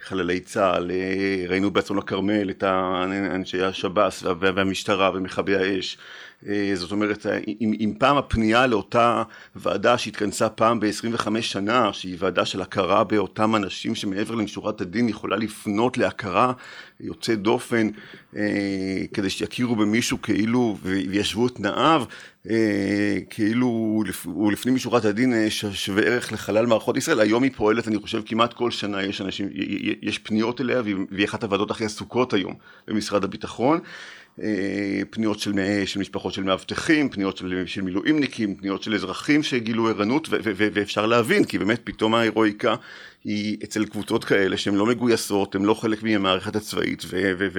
חללי 0.03 0.39
צה"ל, 0.39 0.91
אה, 0.91 1.45
ראינו 1.49 1.71
באסון 1.71 1.97
הכרמל 1.97 2.49
את 2.49 2.63
אנשי 3.35 3.61
השב"ס 3.61 4.23
והמשטרה 4.39 5.11
ומכבי 5.13 5.55
האש, 5.55 5.97
אה, 5.97 6.24
זאת 6.75 6.91
אומרת, 6.91 7.25
אם, 7.47 7.73
אם 7.79 7.93
פעם 7.99 8.17
הפנייה 8.17 8.67
לאותה 8.67 9.23
ועדה 9.55 9.97
שהתכנסה 9.97 10.49
פעם 10.49 10.79
ב-25 10.79 11.41
שנה, 11.41 11.93
שהיא 11.93 12.15
ועדה 12.19 12.45
של 12.45 12.61
הכרה 12.61 13.03
באותם 13.03 13.55
אנשים 13.55 13.95
שמעבר 13.95 14.35
למשורת 14.35 14.81
הדין 14.81 15.09
יכולה 15.09 15.35
לפנות 15.35 15.97
להכרה 15.97 16.53
יוצא 16.99 17.35
דופן 17.35 17.89
אה, 18.35 18.41
כדי 19.13 19.29
שיכירו 19.29 19.75
במישהו 19.75 20.21
כאילו 20.21 20.77
וישבו 20.81 21.47
את 21.47 21.55
תנאיו 21.55 22.03
אה, 22.49 23.17
כאילו 23.29 23.67
הוא 24.23 24.51
לפנים 24.51 24.75
משורת 24.75 25.05
הדין 25.05 25.33
אה, 25.33 25.47
שווה 25.49 26.03
ערך 26.03 26.33
לחלל 26.33 26.65
מערכות 26.65 26.97
ישראל, 26.97 27.19
היום 27.19 27.43
היא 27.43 27.51
פועלת 27.55 27.87
אני 27.87 27.97
חושב 27.97 28.21
כמעט 28.25 28.53
כל 28.53 28.71
שנה 28.71 29.03
יש 29.03 29.21
אנשים, 29.21 29.49
יש 30.01 30.17
פניות 30.17 30.61
אליה 30.61 30.81
והיא 31.11 31.25
אחת 31.25 31.43
הוועדות 31.43 31.71
הכי 31.71 31.85
עסוקות 31.85 32.33
היום 32.33 32.53
במשרד 32.87 33.23
הביטחון. 33.23 33.79
אה, 33.79 33.83
פניות 35.09 35.39
של, 35.39 35.51
של 35.85 35.99
משפחות 35.99 36.33
של 36.33 36.43
מאבטחים, 36.43 37.09
פניות 37.09 37.37
של, 37.37 37.63
של 37.65 37.81
מילואימניקים, 37.81 38.55
פניות 38.55 38.83
של 38.83 38.93
אזרחים 38.93 39.43
שגילו 39.43 39.89
ערנות 39.89 40.27
ואפשר 40.31 41.05
להבין 41.05 41.43
כי 41.43 41.57
באמת 41.57 41.79
פתאום 41.83 42.15
ההירואיקה 42.15 42.75
היא 43.25 43.57
אצל 43.63 43.85
קבוצות 43.85 44.23
כאלה 44.23 44.57
שהן 44.57 44.75
לא 44.75 44.85
מגויסות, 44.85 45.55
הן 45.55 45.63
לא 45.63 45.73
חלק 45.73 46.03
מהמערכת 46.03 46.55
הצבאית 46.55 47.03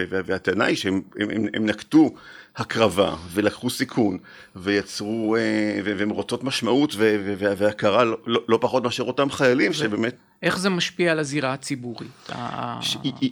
והטענה 0.08 0.64
היא 0.64 0.76
שהם 0.76 1.02
הם, 1.20 1.30
הם, 1.30 1.46
הם 1.54 1.66
נקטו 1.66 2.14
הקרבה 2.56 3.16
ולקחו 3.32 3.70
סיכון 3.70 4.18
ויצרו 4.56 5.36
אה, 5.36 5.80
והן 5.84 6.10
רוצות 6.10 6.44
משמעות 6.44 6.94
והכרה 7.38 8.04
לא, 8.04 8.16
לא, 8.26 8.40
לא 8.48 8.58
פחות 8.60 8.82
מאשר 8.82 9.02
אותם 9.02 9.30
חיילים 9.30 9.72
שבאמת 9.72 10.16
איך 10.42 10.58
זה 10.58 10.70
משפיע 10.70 11.12
על 11.12 11.18
הזירה 11.18 11.52
הציבורית? 11.52 12.28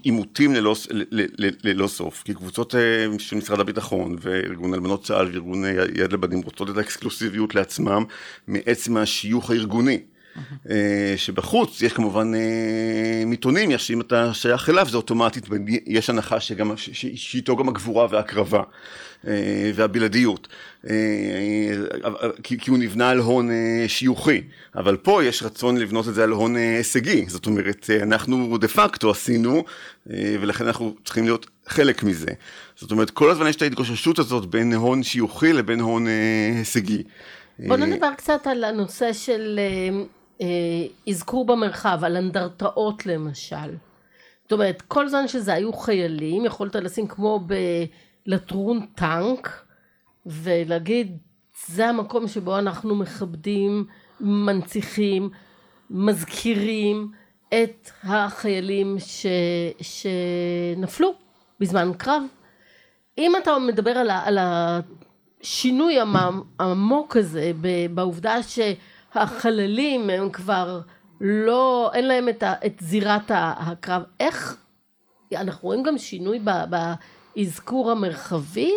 עימותים 0.02 0.54
ללא, 0.54 0.74
ללא 1.64 1.86
סוף, 1.88 2.22
כי 2.22 2.34
קבוצות 2.34 2.74
אה, 2.74 3.06
של 3.18 3.36
משרד 3.36 3.60
הביטחון 3.60 4.16
וארגון 4.20 4.74
אלמנות 4.74 5.04
צה"ל 5.04 5.26
וארגון 5.26 5.64
יד 5.94 6.12
לבנים 6.12 6.40
רוצות 6.40 6.70
את 6.70 6.76
האקסקלוסיביות 6.76 7.54
לעצמם 7.54 8.04
מעצם 8.46 8.96
השיוך 8.96 9.50
הארגוני. 9.50 10.00
אה, 10.70 11.14
שבחוץ 11.16 11.82
יש 11.82 11.92
כמובן 11.92 12.32
מיתונים, 13.26 13.78
שאם 13.78 14.00
אתה 14.00 14.34
שייך 14.34 14.68
אליו 14.68 14.86
זה 14.90 14.96
אוטומטית, 14.96 15.48
יש 15.86 16.10
הנחה 16.10 16.40
שגם, 16.40 16.72
שאיתו 16.76 17.56
גם 17.56 17.68
הגבורה 17.68 18.06
וההקרבה. 18.10 18.62
אה, 19.26 19.70
והבלעדיות, 19.74 20.48
אה, 20.90 20.94
כי 22.42 22.70
הוא 22.70 22.78
נבנה 22.78 23.10
על 23.10 23.18
הון 23.18 23.50
אה, 23.50 23.84
שיוכי, 23.88 24.42
אבל 24.76 24.96
פה 24.96 25.24
יש 25.24 25.42
רצון 25.42 25.76
לבנות 25.76 26.08
את 26.08 26.14
זה 26.14 26.24
על 26.24 26.30
הון 26.30 26.56
הישגי, 26.56 27.24
זאת 27.28 27.46
אומרת 27.46 27.90
אנחנו 28.02 28.58
דה 28.58 28.68
פקטו 28.68 29.10
עשינו 29.10 29.64
ולכן 30.06 30.66
אנחנו 30.66 30.94
צריכים 31.04 31.24
להיות 31.24 31.46
חלק 31.66 32.02
מזה, 32.02 32.30
זאת 32.76 32.90
אומרת 32.90 33.10
כל 33.10 33.30
הזמן 33.30 33.46
יש 33.46 33.56
את 33.56 33.62
ההתגוששות 33.62 34.18
הזאת 34.18 34.46
בין 34.46 34.72
הון 34.72 35.02
שיוכי 35.02 35.52
לבין 35.52 35.80
הון 35.80 36.06
הישגי. 36.56 37.02
בוא 37.58 37.76
נדבר 37.76 38.10
קצת 38.16 38.46
על 38.46 38.64
הנושא 38.64 39.12
של 39.12 39.58
אזכור 41.08 41.46
במרחב, 41.46 41.98
על 42.02 42.16
אנדרטאות 42.16 43.06
למשל. 43.06 43.76
זאת 44.42 44.52
אומרת, 44.52 44.82
כל 44.82 45.08
זמן 45.08 45.28
שזה 45.28 45.54
היו 45.54 45.72
חיילים, 45.72 46.44
יכולת 46.44 46.76
לשים 46.76 47.06
כמו 47.06 47.40
ב... 47.46 47.54
לטרון 48.26 48.86
טנק 48.94 49.62
ולהגיד 50.26 51.18
זה 51.66 51.86
המקום 51.86 52.28
שבו 52.28 52.58
אנחנו 52.58 52.94
מכבדים, 52.94 53.86
מנציחים, 54.20 55.30
מזכירים 55.90 57.12
את 57.48 57.90
החיילים 58.04 58.96
ש, 58.98 59.26
שנפלו 59.80 61.14
בזמן 61.60 61.92
קרב. 61.98 62.22
אם 63.18 63.32
אתה 63.42 63.58
מדבר 63.58 63.90
על, 63.90 64.10
ה, 64.10 64.22
על 64.24 64.38
השינוי 64.40 65.96
העמוק 66.58 67.16
הזה 67.16 67.52
בעובדה 67.94 68.42
שהחללים 69.14 70.10
הם 70.10 70.30
כבר 70.30 70.80
לא, 71.20 71.90
אין 71.94 72.08
להם 72.08 72.28
את, 72.28 72.42
ה, 72.42 72.54
את 72.66 72.72
זירת 72.80 73.30
הקרב, 73.34 74.02
איך, 74.20 74.56
אנחנו 75.34 75.68
רואים 75.68 75.82
גם 75.82 75.98
שינוי 75.98 76.38
ב, 76.38 76.50
ב, 76.70 76.92
האזכור 77.36 77.90
המרחבי 77.90 78.72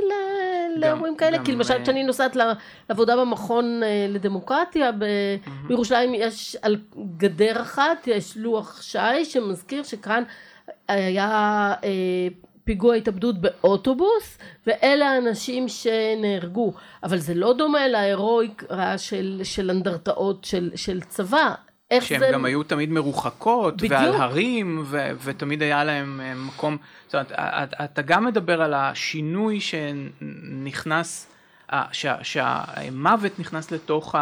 לאירועים 0.77 1.15
כאלה? 1.15 1.45
כי 1.45 1.51
למשל 1.51 1.73
אה, 1.73 1.83
כשאני 1.83 2.03
נוסעת 2.03 2.37
לעבודה 2.89 3.17
במכון 3.17 3.83
אה, 3.83 4.07
לדמוקרטיה 4.09 4.91
בירושלים 5.67 6.13
יש 6.13 6.57
על 6.61 6.77
גדר 7.17 7.61
אחת, 7.61 8.07
יש 8.07 8.37
לוח 8.37 8.81
שי 8.81 9.25
שמזכיר 9.25 9.83
שכאן 9.83 10.23
היה 10.87 11.73
אה, 11.83 12.27
פיגוע 12.67 12.95
התאבדות 12.95 13.41
באוטובוס 13.41 14.37
ואלה 14.67 15.09
האנשים 15.09 15.65
שנהרגו 15.67 16.73
אבל 17.03 17.17
זה 17.17 17.33
לא 17.33 17.53
דומה 17.53 17.87
להירואיקה 17.87 18.97
של, 18.97 19.41
של 19.43 19.69
אנדרטאות 19.69 20.43
של, 20.45 20.71
של 20.75 21.01
צבא 21.01 21.53
איך 21.91 22.05
שהן 22.05 22.19
זה... 22.19 22.29
גם 22.33 22.45
היו 22.45 22.63
תמיד 22.63 22.89
מרוחקות, 22.89 23.77
בדיוק. 23.77 23.91
ועל 23.91 24.13
הרים, 24.15 24.83
ו- 24.85 25.09
ותמיד 25.23 25.61
היה 25.61 25.83
להם 25.83 26.21
אה, 26.23 26.33
מקום, 26.35 26.77
זאת 27.05 27.15
אומרת, 27.15 27.33
אתה 27.83 28.01
גם 28.01 28.25
מדבר 28.25 28.61
על 28.61 28.73
השינוי 28.73 29.59
שנכנס, 29.61 31.27
שה- 31.91 32.23
שהמוות 32.23 33.39
נכנס 33.39 33.71
לתוך 33.71 34.15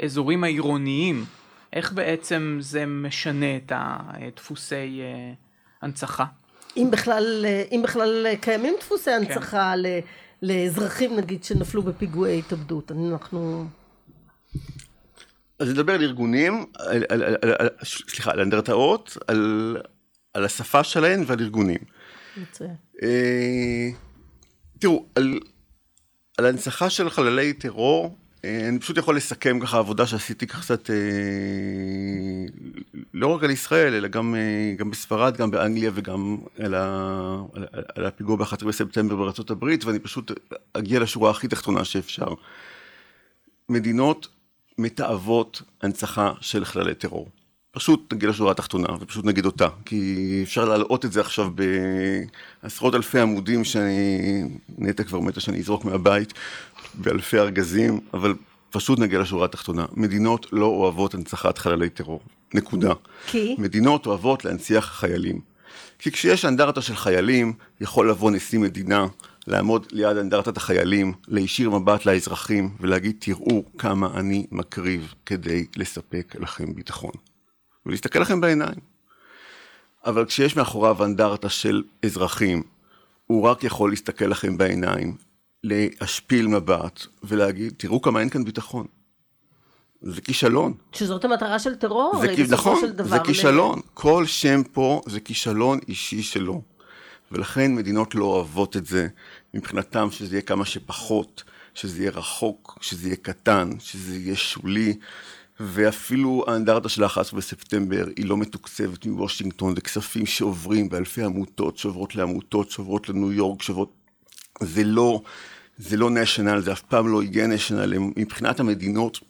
האזורים 0.00 0.44
העירוניים, 0.44 1.24
איך 1.72 1.92
בעצם 1.92 2.56
זה 2.60 2.86
משנה 2.86 3.56
את 3.56 3.72
הדפוסי 3.74 5.00
אה, 5.00 5.32
הנצחה? 5.82 6.24
אם 6.76 6.88
בכלל, 6.90 7.46
אם 7.72 7.80
בכלל 7.84 8.26
קיימים 8.40 8.74
דפוסי 8.80 9.04
כן. 9.04 9.12
הנצחה 9.12 9.74
כן. 9.82 10.00
לאזרחים 10.42 11.16
נגיד 11.16 11.44
שנפלו 11.44 11.82
בפיגועי 11.82 12.38
התאבדות, 12.38 12.92
אנחנו... 12.92 13.66
אז 15.58 15.70
נדבר 15.70 15.94
על 15.94 16.02
ארגונים, 16.02 16.64
על, 16.78 17.04
על, 17.08 17.22
על, 17.22 17.54
על, 17.58 17.68
סליחה, 17.84 18.30
על 18.30 18.40
אנדרטאות, 18.40 19.16
על, 19.26 19.76
על 20.34 20.44
השפה 20.44 20.84
שלהן 20.84 21.24
ועל 21.26 21.40
ארגונים. 21.40 21.78
מצוין. 22.36 22.74
אה, 23.02 23.88
תראו, 24.78 25.06
על, 25.14 25.40
על 26.38 26.46
הנצחה 26.46 26.90
של 26.90 27.10
חללי 27.10 27.52
טרור, 27.52 28.16
אני 28.44 28.78
פשוט 28.78 28.96
יכול 28.98 29.16
לסכם 29.16 29.60
ככה 29.60 29.78
עבודה 29.78 30.06
שעשיתי 30.06 30.46
קצת, 30.46 30.90
אה, 30.90 30.96
לא 33.14 33.26
רק 33.26 33.44
על 33.44 33.50
ישראל, 33.50 33.94
אלא 33.94 34.08
גם, 34.08 34.34
אה, 34.34 34.74
גם 34.76 34.90
בספרד, 34.90 35.36
גם 35.36 35.50
באנגליה 35.50 35.90
וגם 35.94 36.38
על, 36.58 36.74
ה, 36.74 36.84
על, 37.54 37.66
על 37.94 38.06
הפיגוע 38.06 38.36
ב-11 38.36 38.64
בספטמבר 38.64 39.30
הברית, 39.48 39.84
ואני 39.84 39.98
פשוט 39.98 40.32
אגיע 40.72 41.00
לשורה 41.00 41.30
הכי 41.30 41.48
תחתונה 41.48 41.84
שאפשר. 41.84 42.28
מדינות 43.68 44.28
מתעבות 44.78 45.62
הנצחה 45.82 46.32
של 46.40 46.64
חללי 46.64 46.94
טרור. 46.94 47.28
פשוט 47.74 48.12
נגיד 48.12 48.28
לשורה 48.28 48.50
התחתונה 48.50 48.88
ופשוט 49.00 49.24
נגיד 49.24 49.46
אותה, 49.46 49.68
כי 49.84 50.40
אפשר 50.42 50.64
להלאות 50.64 51.04
את 51.04 51.12
זה 51.12 51.20
עכשיו 51.20 51.50
בעשרות 52.62 52.94
אלפי 52.94 53.20
עמודים 53.20 53.64
שאני, 53.64 54.42
נטע 54.78 55.04
כבר 55.04 55.20
מתה 55.20 55.40
שאני 55.40 55.58
אזרוק 55.58 55.84
מהבית, 55.84 56.32
באלפי 56.96 57.38
ארגזים, 57.38 58.00
אבל 58.14 58.34
פשוט 58.70 58.98
נגיע 58.98 59.18
לשורה 59.18 59.44
התחתונה. 59.44 59.86
מדינות 59.92 60.46
לא 60.52 60.66
אוהבות 60.66 61.14
הנצחת 61.14 61.58
חללי 61.58 61.90
טרור, 61.90 62.20
נקודה. 62.54 62.92
כי? 63.26 63.56
מדינות 63.58 64.06
אוהבות 64.06 64.44
להנציח 64.44 64.84
חיילים. 64.84 65.40
כי 65.98 66.12
כשיש 66.12 66.44
אנדרטה 66.44 66.82
של 66.82 66.96
חיילים, 66.96 67.52
יכול 67.80 68.10
לבוא 68.10 68.30
נשיא 68.30 68.58
מדינה 68.58 69.06
לעמוד 69.46 69.86
ליד 69.92 70.16
אנדרטת 70.16 70.56
החיילים, 70.56 71.12
להישיר 71.28 71.70
מבט 71.70 72.06
לאזרחים 72.06 72.70
ולהגיד 72.80 73.16
תראו 73.18 73.64
כמה 73.78 74.08
אני 74.14 74.46
מקריב 74.50 75.14
כדי 75.26 75.66
לספק 75.76 76.34
לכם 76.40 76.74
ביטחון. 76.74 77.12
ולהסתכל 77.86 78.18
לכם 78.18 78.40
בעיניים. 78.40 78.94
אבל 80.06 80.24
כשיש 80.24 80.56
מאחוריו 80.56 81.04
אנדרטה 81.04 81.48
של 81.48 81.82
אזרחים, 82.04 82.62
הוא 83.26 83.42
רק 83.42 83.64
יכול 83.64 83.90
להסתכל 83.90 84.24
לכם 84.24 84.56
בעיניים, 84.56 85.16
להשפיל 85.64 86.46
מבט 86.46 87.06
ולהגיד 87.22 87.74
תראו 87.76 88.02
כמה 88.02 88.20
אין 88.20 88.28
כאן 88.28 88.44
ביטחון. 88.44 88.86
זה 90.02 90.20
כישלון. 90.20 90.74
שזאת 90.92 91.24
המטרה 91.24 91.58
של 91.58 91.74
טרור, 91.74 92.12
זה 92.20 92.28
כ... 92.36 92.38
נכון, 92.50 92.80
זה 93.04 93.18
כישלון. 93.18 93.78
ל... 93.78 93.82
כל 93.94 94.26
שם 94.26 94.62
פה 94.72 95.00
זה 95.06 95.20
כישלון 95.20 95.78
אישי 95.88 96.22
שלו. 96.22 96.62
ולכן 97.32 97.74
מדינות 97.74 98.14
לא 98.14 98.24
אוהבות 98.24 98.76
את 98.76 98.86
זה, 98.86 99.08
מבחינתם 99.54 100.08
שזה 100.10 100.34
יהיה 100.34 100.42
כמה 100.42 100.64
שפחות, 100.64 101.42
שזה 101.74 102.00
יהיה 102.00 102.10
רחוק, 102.10 102.78
שזה 102.80 103.08
יהיה 103.08 103.16
קטן, 103.16 103.70
שזה 103.78 104.16
יהיה 104.16 104.36
שולי, 104.36 104.96
ואפילו 105.60 106.44
האנדרטה 106.46 106.88
של 106.88 107.04
ה-11 107.04 107.36
בספטמבר 107.36 108.06
היא 108.16 108.26
לא 108.26 108.36
מתוקצבת 108.36 109.06
מוושינגטון, 109.06 109.74
זה 109.74 109.80
כספים 109.80 110.26
שעוברים 110.26 110.88
באלפי 110.88 111.22
עמותות, 111.22 111.78
שעוברות 111.78 112.14
לעמותות, 112.16 112.70
שעוברות 112.70 113.08
לניו 113.08 113.32
יורק, 113.32 113.62
שעוברות... 113.62 113.92
זה 114.60 114.84
לא, 114.84 115.22
זה 115.78 115.96
לא 115.96 116.08
national, 116.08 116.60
זה 116.60 116.72
אף 116.72 116.80
פעם 116.80 117.08
לא 117.08 117.22
יהיה 117.22 117.46
national, 117.46 117.98
מבחינת 118.16 118.60
המדינות, 118.60 119.20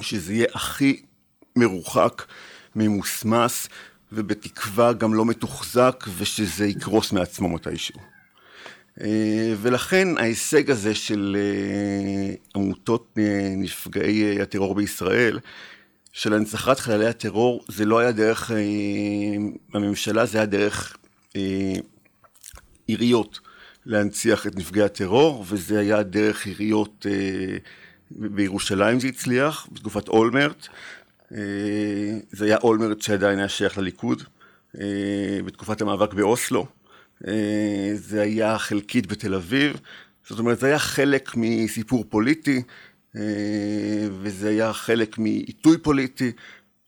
שזה 0.00 0.34
יהיה 0.34 0.46
הכי 0.54 1.02
מרוחק, 1.56 2.22
ממוסמס, 2.76 3.68
ובתקווה 4.12 4.92
גם 4.92 5.14
לא 5.14 5.24
מתוחזק 5.24 6.04
ושזה 6.18 6.66
יקרוס 6.66 7.12
מעצמו 7.12 7.48
מתישהו. 7.48 8.00
אה, 9.00 9.54
ולכן 9.62 10.08
ההישג 10.18 10.70
הזה 10.70 10.94
של 10.94 11.36
אה, 11.38 12.34
עמותות 12.54 13.18
אה, 13.18 13.54
נפגעי 13.56 14.40
הטרור 14.42 14.74
בישראל, 14.74 15.38
של 16.12 16.32
הנצחת 16.32 16.80
חללי 16.80 17.06
הטרור, 17.06 17.64
זה 17.68 17.84
לא 17.84 17.98
היה 17.98 18.12
דרך 18.12 18.50
הממשלה, 19.74 20.26
זה 20.26 20.38
היה 20.38 20.46
דרך 20.46 20.96
עיריות 22.86 23.40
להנציח 23.86 24.46
את 24.46 24.56
נפגעי 24.56 24.84
הטרור, 24.84 25.44
וזה 25.48 25.78
היה 25.78 26.02
דרך 26.02 26.46
עיריות 26.46 27.06
בירושלים 28.10 29.00
זה 29.00 29.08
הצליח, 29.08 29.66
בתקופת 29.72 30.08
אולמרט. 30.08 30.68
זה 32.30 32.44
היה 32.44 32.56
אולמרט 32.62 33.02
שעדיין 33.02 33.38
היה 33.38 33.48
שייך 33.48 33.78
לליכוד, 33.78 34.22
בתקופת 35.44 35.80
המאבק 35.80 36.14
באוסלו. 36.14 36.66
אה, 37.26 37.90
זה 37.94 38.22
היה 38.22 38.58
חלקית 38.58 39.06
בתל 39.06 39.34
אביב, 39.34 39.80
זאת 40.28 40.38
אומרת 40.38 40.58
זה 40.58 40.66
היה 40.66 40.78
חלק 40.78 41.32
מסיפור 41.36 42.04
פוליטי 42.08 42.62
אה, 43.16 43.22
וזה 44.22 44.48
היה 44.48 44.72
חלק 44.72 45.18
מעיתוי 45.18 45.78
פוליטי 45.78 46.32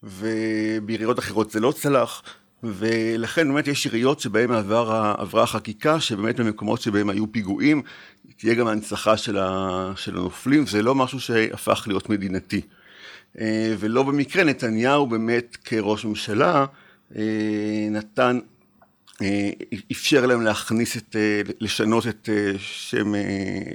ובעיריות 0.03 1.19
אחרות 1.19 1.51
זה 1.51 1.61
לא 1.61 1.73
צלח 1.73 2.23
ולכן 2.63 3.49
באמת 3.49 3.69
יש 3.69 3.87
עיריות 3.87 4.21
שבהן 4.21 4.53
עבר, 4.53 5.15
עברה 5.19 5.43
החקיקה 5.43 6.01
שבאמת 6.01 6.41
במקומות 6.41 6.81
שבהם 6.81 7.11
היו 7.11 7.33
פיגועים 7.33 7.83
תהיה 8.37 8.55
גם 8.55 8.67
הנצחה 8.67 9.17
של, 9.17 9.39
ה, 9.39 9.93
של 9.97 10.17
הנופלים, 10.17 10.67
זה 10.67 10.83
לא 10.83 10.95
משהו 10.95 11.21
שהפך 11.21 11.85
להיות 11.87 12.11
מדינתי. 12.11 12.61
אה, 13.41 13.75
ולא 13.79 14.03
במקרה 14.03 14.45
נתניהו 14.45 15.07
באמת 15.07 15.57
כראש 15.65 16.05
ממשלה 16.05 16.67
נתן 17.91 18.39
אה, 19.23 19.51
אפשר 19.93 20.27
להם 20.27 20.43
להכניס 20.43 20.97
את, 20.97 21.17
אה, 21.17 21.41
לשנות 21.61 22.07
את 22.07 22.29
אה, 22.33 22.53
שם, 22.59 23.13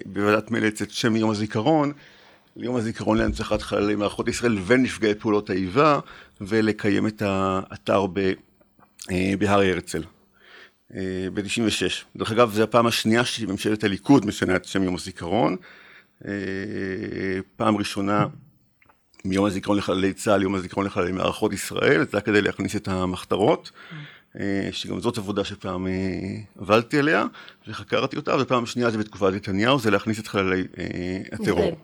בוועדת 0.06 0.52
מלץ 0.52 0.82
את 0.82 0.92
שם 0.92 1.16
יום 1.16 1.30
הזיכרון, 1.30 1.92
ליום 2.56 2.76
הזיכרון 2.76 3.18
להנצחת 3.18 3.62
חללי 3.62 3.96
מערכות 3.96 4.28
ישראל 4.28 4.58
ונפגעי 4.66 5.16
פעולות 5.16 5.50
האיבה, 5.50 6.00
ולקיים 6.42 7.08
את 7.08 7.22
האתר 7.26 8.06
ב, 8.14 8.34
בהר 9.40 9.60
הרצל. 9.60 10.04
ב-96. 11.34 12.18
דרך 12.18 12.32
אגב, 12.32 12.52
זו 12.54 12.64
הפעם 12.64 12.88
השנייה 12.88 13.26
שממשלת 13.26 13.84
הליכוד 13.84 14.26
משנה 14.26 14.56
את 14.56 14.66
שם 14.66 14.84
יום 14.84 14.96
הזיכרון. 14.96 15.56
פעם 17.58 17.78
ראשונה 17.78 18.26
מיום 19.26 19.46
הזיכרון 19.46 19.78
לחללי 19.78 20.14
צה"ל, 20.14 20.42
יום 20.42 20.56
הזיכרון 20.56 20.86
לחללי 20.86 21.12
מערכות 21.12 21.54
ישראל, 21.54 22.02
זה 22.04 22.10
היה 22.18 22.22
כדי 22.22 22.42
להכניס 22.42 22.76
את 22.76 22.88
המחתרות. 22.88 23.72
אה, 24.40 24.70
שגם 24.72 25.00
זאת 25.00 25.18
עבודה 25.18 25.44
שפעם 25.44 25.88
אה, 25.88 25.92
עבדתי 26.60 27.00
עליה 27.00 27.26
וחקרתי 27.68 28.18
אותה, 28.18 28.36
ופעם 28.42 28.66
שנייה 28.66 28.92
זה 28.92 28.98
בתקופת 28.98 29.34
נתניהו, 29.34 29.80
זה 29.80 29.92
להכניס 29.92 30.20
את 30.20 30.28
חללי 30.28 30.64
אה, 30.78 31.22
הטרור. 31.32 31.78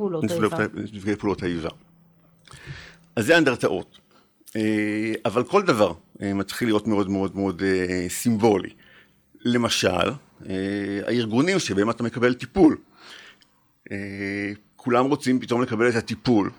נפגעי 0.93 1.15
פעולות 1.15 1.43
האיבה. 1.43 1.69
אז 3.15 3.25
זה 3.25 3.37
אנדרטאות. 3.37 3.97
אבל 5.25 5.43
כל 5.43 5.63
דבר 5.63 5.93
מתחיל 6.21 6.67
להיות 6.67 6.87
מאוד 6.87 7.09
מאוד 7.09 7.35
מאוד 7.35 7.63
סימבולי. 8.09 8.69
למשל, 9.45 10.09
הארגונים 11.07 11.59
שבהם 11.59 11.89
אתה 11.89 12.03
מקבל 12.03 12.33
טיפול. 12.33 12.77
כולם 14.75 15.05
רוצים 15.05 15.39
פתאום 15.39 15.61
לקבל 15.61 15.89
את 15.89 15.95
הטיפול 15.95 16.49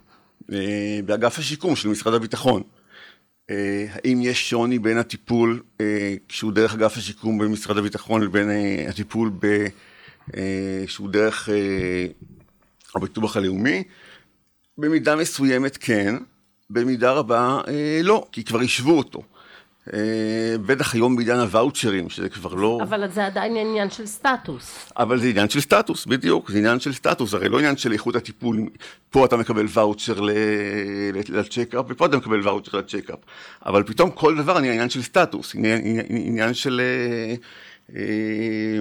באגף 1.05 1.39
השיקום 1.39 1.77
של 1.77 1.89
משרד 1.89 2.15
הביטחון. 2.15 2.63
אה, 3.51 3.87
האם 3.91 4.21
יש 4.23 4.51
שוני 4.51 4.79
בין 4.79 4.99
הטיפול 4.99 5.63
אה, 5.81 6.15
כשהוא 6.29 6.53
דרך 6.53 6.75
אגף 6.75 6.97
השיקום 6.97 7.39
במשרד 7.39 7.79
הביטחון 7.79 8.23
לבין 8.23 8.51
אה, 8.51 8.87
הטיפול 8.89 9.31
ב... 9.39 9.67
שהוא 10.87 11.11
דרך 11.11 11.49
הביטוח 12.95 13.37
הלאומי? 13.37 13.83
במידה 14.79 15.17
מסוימת 15.17 15.77
כן, 15.77 16.15
במידה 16.71 17.13
רבה 17.13 17.61
לא, 18.03 18.27
כי 18.33 18.45
כבר 18.45 18.61
השוו 18.61 18.99
אותו. 18.99 19.23
אה, 19.95 20.59
בטח 20.67 20.95
היום 20.95 21.17
בעידן 21.17 21.39
הוואוצ'רים, 21.39 22.11
שזה 22.11 22.29
כבר 22.29 22.55
לא... 22.55 22.79
אבל 22.83 23.09
זה 23.09 23.27
עדיין 23.27 23.57
עניין 23.57 23.91
של 23.91 24.07
סטטוס. 24.07 24.93
אבל 24.97 25.19
זה 25.19 25.29
עניין 25.29 25.49
של 25.49 25.61
סטטוס, 25.61 26.07
בדיוק, 26.07 26.51
זה 26.51 26.59
עניין 26.59 26.81
של 26.81 26.93
סטטוס, 26.93 27.35
הרי 27.35 27.49
לא 27.49 27.59
עניין 27.59 27.77
של 27.77 27.93
איכות 27.93 28.17
הטיפול, 28.17 28.61
פה 29.11 29.25
אתה 29.25 29.37
מקבל 29.37 29.67
ואוצ'ר 29.69 30.21
ל 31.29 31.35
checkup, 31.35 31.85
ופה 31.89 32.07
אתה 32.07 32.17
מקבל 32.17 32.49
ואוצ'ר 32.49 32.79
ל 32.79 32.83
checkup, 32.83 33.19
אבל 33.67 33.83
פתאום 33.83 34.11
כל 34.11 34.37
דבר 34.37 34.57
עניין 34.57 34.91
של 34.91 35.03
סטטוס, 35.03 35.55
עניין, 35.55 35.81
עניין 36.09 36.55
של 36.55 36.81
אה, 36.81 36.85
אה, 37.25 37.35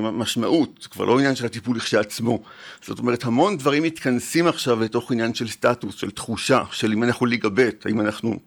משמעות, 0.02 0.88
כבר 0.92 1.06
לא 1.06 1.20
עניין 1.20 1.36
של 1.36 1.46
הטיפול 1.46 1.78
לכשעצמו. 1.78 2.44
זאת 2.82 3.00
אומרת, 3.00 3.24
המון 3.24 3.58
דברים 3.58 3.84
מתכנסים 3.84 4.48
עכשיו 4.48 4.80
לתוך 4.80 5.12
עניין 5.12 5.34
של 5.34 5.48
סטטוס, 5.48 5.96
של 5.96 6.12
תחושה, 6.12 6.64
של 6.72 6.92
אם 6.92 7.04
אנחנו 7.04 7.26
ליגה 7.26 7.50
ב', 7.50 7.70
האם 7.86 8.02
אנחנו... 8.02 8.40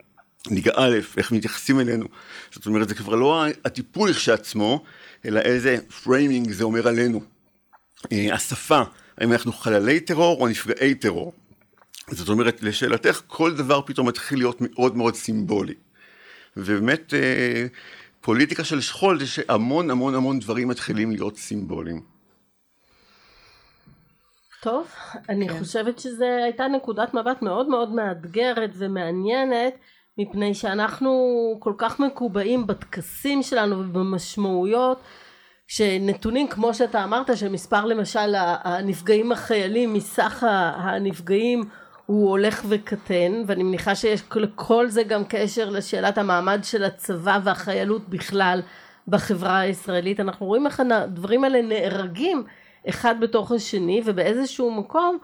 ליגה 0.51 0.73
א', 0.75 0.99
איך 1.17 1.33
מתייחסים 1.33 1.81
אלינו. 1.81 2.07
זאת 2.53 2.67
אומרת, 2.67 2.89
זה 2.89 2.95
כבר 2.95 3.15
לא 3.15 3.45
הטיפול 3.65 4.13
כשעצמו, 4.13 4.85
אלא 5.25 5.41
איזה 5.41 5.79
framing 6.05 6.51
זה 6.51 6.65
אומר 6.65 6.89
עלינו. 6.89 7.21
אה, 8.13 8.35
השפה, 8.35 8.83
האם 9.19 9.33
אנחנו 9.33 9.53
חללי 9.53 10.01
טרור 10.01 10.41
או 10.41 10.49
נפגעי 10.49 10.95
טרור. 10.95 11.33
זאת 12.11 12.29
אומרת, 12.29 12.63
לשאלתך, 12.63 13.23
כל 13.27 13.55
דבר 13.55 13.81
פתאום 13.87 14.09
מתחיל 14.09 14.39
להיות 14.39 14.59
מאוד 14.61 14.97
מאוד 14.97 15.15
סימבולי. 15.15 15.75
ובאמת, 16.57 17.15
אה, 17.15 17.67
פוליטיקה 18.23 18.65
של 18.65 18.81
שכול 18.81 19.19
זה 19.19 19.27
שהמון 19.27 19.91
המון 19.91 20.15
המון 20.15 20.39
דברים 20.39 20.69
מתחילים 20.69 21.11
להיות 21.11 21.37
סימבוליים. 21.37 22.01
טוב, 24.63 24.87
אני 25.29 25.49
כן. 25.49 25.59
חושבת 25.59 25.99
שזו 25.99 26.25
הייתה 26.45 26.69
נקודת 26.69 27.15
מבט 27.15 27.43
מאוד 27.43 27.69
מאוד 27.69 27.95
מאתגרת 27.95 28.71
ומעניינת. 28.75 29.75
מפני 30.19 30.55
שאנחנו 30.55 31.11
כל 31.59 31.73
כך 31.79 32.01
מקובעים 32.01 32.67
בטקסים 32.67 33.43
שלנו 33.43 33.79
ובמשמעויות 33.79 35.01
שנתונים 35.67 36.49
כמו 36.49 36.75
שאתה 36.75 37.05
אמרת 37.05 37.37
שמספר 37.37 37.85
למשל 37.85 38.35
הנפגעים 38.37 39.33
החיילים 39.33 39.93
מסך 39.95 40.45
הנפגעים 40.77 41.65
הוא 42.07 42.31
הולך 42.31 42.65
וקטן 42.69 43.43
ואני 43.47 43.63
מניחה 43.63 43.95
שיש 43.95 44.23
לכל 44.37 44.89
זה 44.89 45.03
גם 45.03 45.23
קשר 45.29 45.71
לשאלת 45.71 46.19
המעמד 46.19 46.61
של 46.63 46.85
הצבא 46.85 47.39
והחיילות 47.45 48.09
בכלל 48.09 48.61
בחברה 49.09 49.59
הישראלית. 49.59 50.21
אנחנו 50.21 50.47
רואים 50.47 50.67
איך 50.67 50.81
הדברים 50.81 51.45
האלה 51.45 51.63
נהרגים 51.63 52.45
אחד 52.89 53.15
בתוך 53.21 53.53
השני 53.53 54.03
ובאיזשהו 54.05 54.71
מקום 54.71 55.19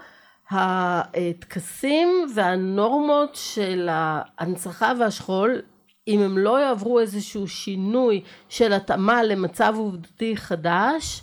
הטקסים 0.50 2.08
והנורמות 2.34 3.30
של 3.34 3.88
ההנצחה 3.90 4.92
והשכול 5.00 5.62
אם 6.08 6.20
הם 6.20 6.38
לא 6.38 6.60
יעברו 6.60 7.00
איזשהו 7.00 7.48
שינוי 7.48 8.22
של 8.48 8.72
התאמה 8.72 9.22
למצב 9.22 9.74
עובדתי 9.76 10.36
חדש 10.36 11.22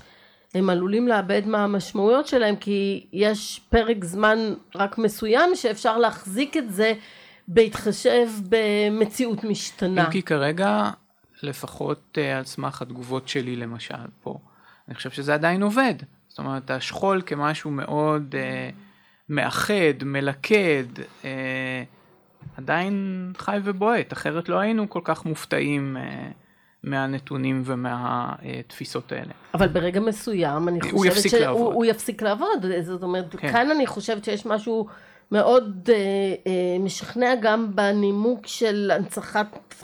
הם 0.55 0.69
עלולים 0.69 1.07
לאבד 1.07 1.41
מהמשמעויות 1.45 2.27
שלהם 2.27 2.55
כי 2.55 3.07
יש 3.13 3.61
פרק 3.69 4.05
זמן 4.05 4.37
רק 4.75 4.97
מסוים 4.97 5.55
שאפשר 5.55 5.97
להחזיק 5.97 6.57
את 6.57 6.71
זה 6.73 6.93
בהתחשב 7.47 8.27
במציאות 8.49 9.43
משתנה. 9.43 10.05
אם 10.05 10.11
כי 10.11 10.21
כרגע 10.21 10.89
לפחות 11.43 12.17
אה, 12.17 12.37
על 12.37 12.43
סמך 12.43 12.81
התגובות 12.81 13.27
שלי 13.27 13.55
למשל 13.55 13.95
פה 14.23 14.37
אני 14.87 14.95
חושב 14.95 15.09
שזה 15.09 15.33
עדיין 15.33 15.63
עובד 15.63 15.95
זאת 16.27 16.39
אומרת 16.39 16.71
השכול 16.71 17.21
כמשהו 17.25 17.71
מאוד 17.71 18.35
uh, 18.35 18.75
מאחד, 19.29 20.03
מלכד, 20.05 20.83
אה, 21.25 21.83
עדיין 22.57 23.31
חי 23.37 23.57
ובועט, 23.63 24.13
אחרת 24.13 24.49
לא 24.49 24.59
היינו 24.59 24.89
כל 24.89 25.01
כך 25.03 25.25
מופתעים 25.25 25.97
אה, 25.97 26.31
מהנתונים 26.85 27.61
ומהתפיסות 27.65 29.11
האלה. 29.11 29.31
אבל 29.53 29.67
ברגע 29.67 29.99
מסוים 29.99 30.67
אני 30.67 30.81
חושבת 30.81 31.05
יפסיק 31.05 31.31
שהוא 31.31 31.41
לעבוד. 31.41 31.73
הוא 31.73 31.85
יפסיק 31.85 32.21
לעבוד, 32.21 32.65
זאת 32.81 33.03
אומרת, 33.03 33.35
כן. 33.35 33.51
כאן 33.51 33.71
אני 33.71 33.87
חושבת 33.87 34.23
שיש 34.23 34.45
משהו 34.45 34.87
מאוד 35.31 35.89
אה, 35.89 35.95
אה, 36.47 36.79
משכנע 36.79 37.35
גם 37.41 37.75
בנימוק 37.75 38.47
של 38.47 38.91
הנצחת 38.95 39.75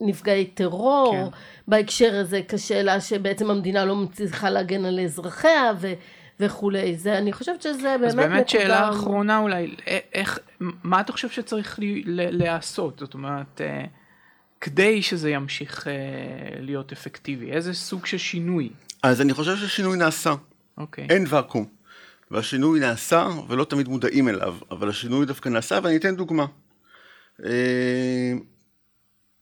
נפגעי 0.00 0.44
טרור, 0.44 1.12
כן. 1.12 1.38
בהקשר 1.68 2.14
הזה 2.14 2.40
כשאלה 2.48 3.00
שבעצם 3.00 3.50
המדינה 3.50 3.84
לא 3.84 3.96
מצליחה 3.96 4.50
להגן 4.50 4.84
על 4.84 5.00
אזרחיה, 5.00 5.72
ו... 5.80 5.92
וכולי. 6.40 6.96
זה, 6.96 7.18
אני 7.18 7.32
חושבת 7.32 7.62
שזה 7.62 7.82
באמת 7.82 7.94
נקודה... 7.94 8.06
אז 8.06 8.14
באמת 8.14 8.30
נקודה... 8.30 8.48
שאלה 8.48 8.88
אחרונה 8.88 9.38
אולי, 9.38 9.74
איך, 10.12 10.38
מה 10.60 11.00
אתה 11.00 11.12
חושב 11.12 11.28
שצריך 11.28 11.78
להיעשות? 12.06 12.98
זאת 12.98 13.14
אומרת, 13.14 13.60
אה, 13.60 13.84
כדי 14.64 15.02
שזה 15.02 15.30
ימשיך 15.30 15.88
אה, 15.88 15.92
להיות 16.60 16.92
אפקטיבי, 16.92 17.52
איזה 17.52 17.74
סוג 17.74 18.06
של 18.06 18.18
שינוי? 18.18 18.70
אז 19.02 19.20
אני 19.20 19.34
חושב 19.34 19.56
שהשינוי 19.56 19.98
נעשה. 19.98 20.34
אוקיי. 20.78 21.06
אין 21.10 21.24
ואקום. 21.28 21.66
והשינוי 22.30 22.80
נעשה 22.80 23.28
ולא 23.48 23.64
תמיד 23.64 23.88
מודעים 23.88 24.28
אליו, 24.28 24.56
אבל 24.70 24.88
השינוי 24.88 25.26
דווקא 25.26 25.48
נעשה 25.48 25.78
ואני 25.82 25.96
אתן 25.96 26.16
דוגמה. 26.16 26.46
אה, 27.44 28.32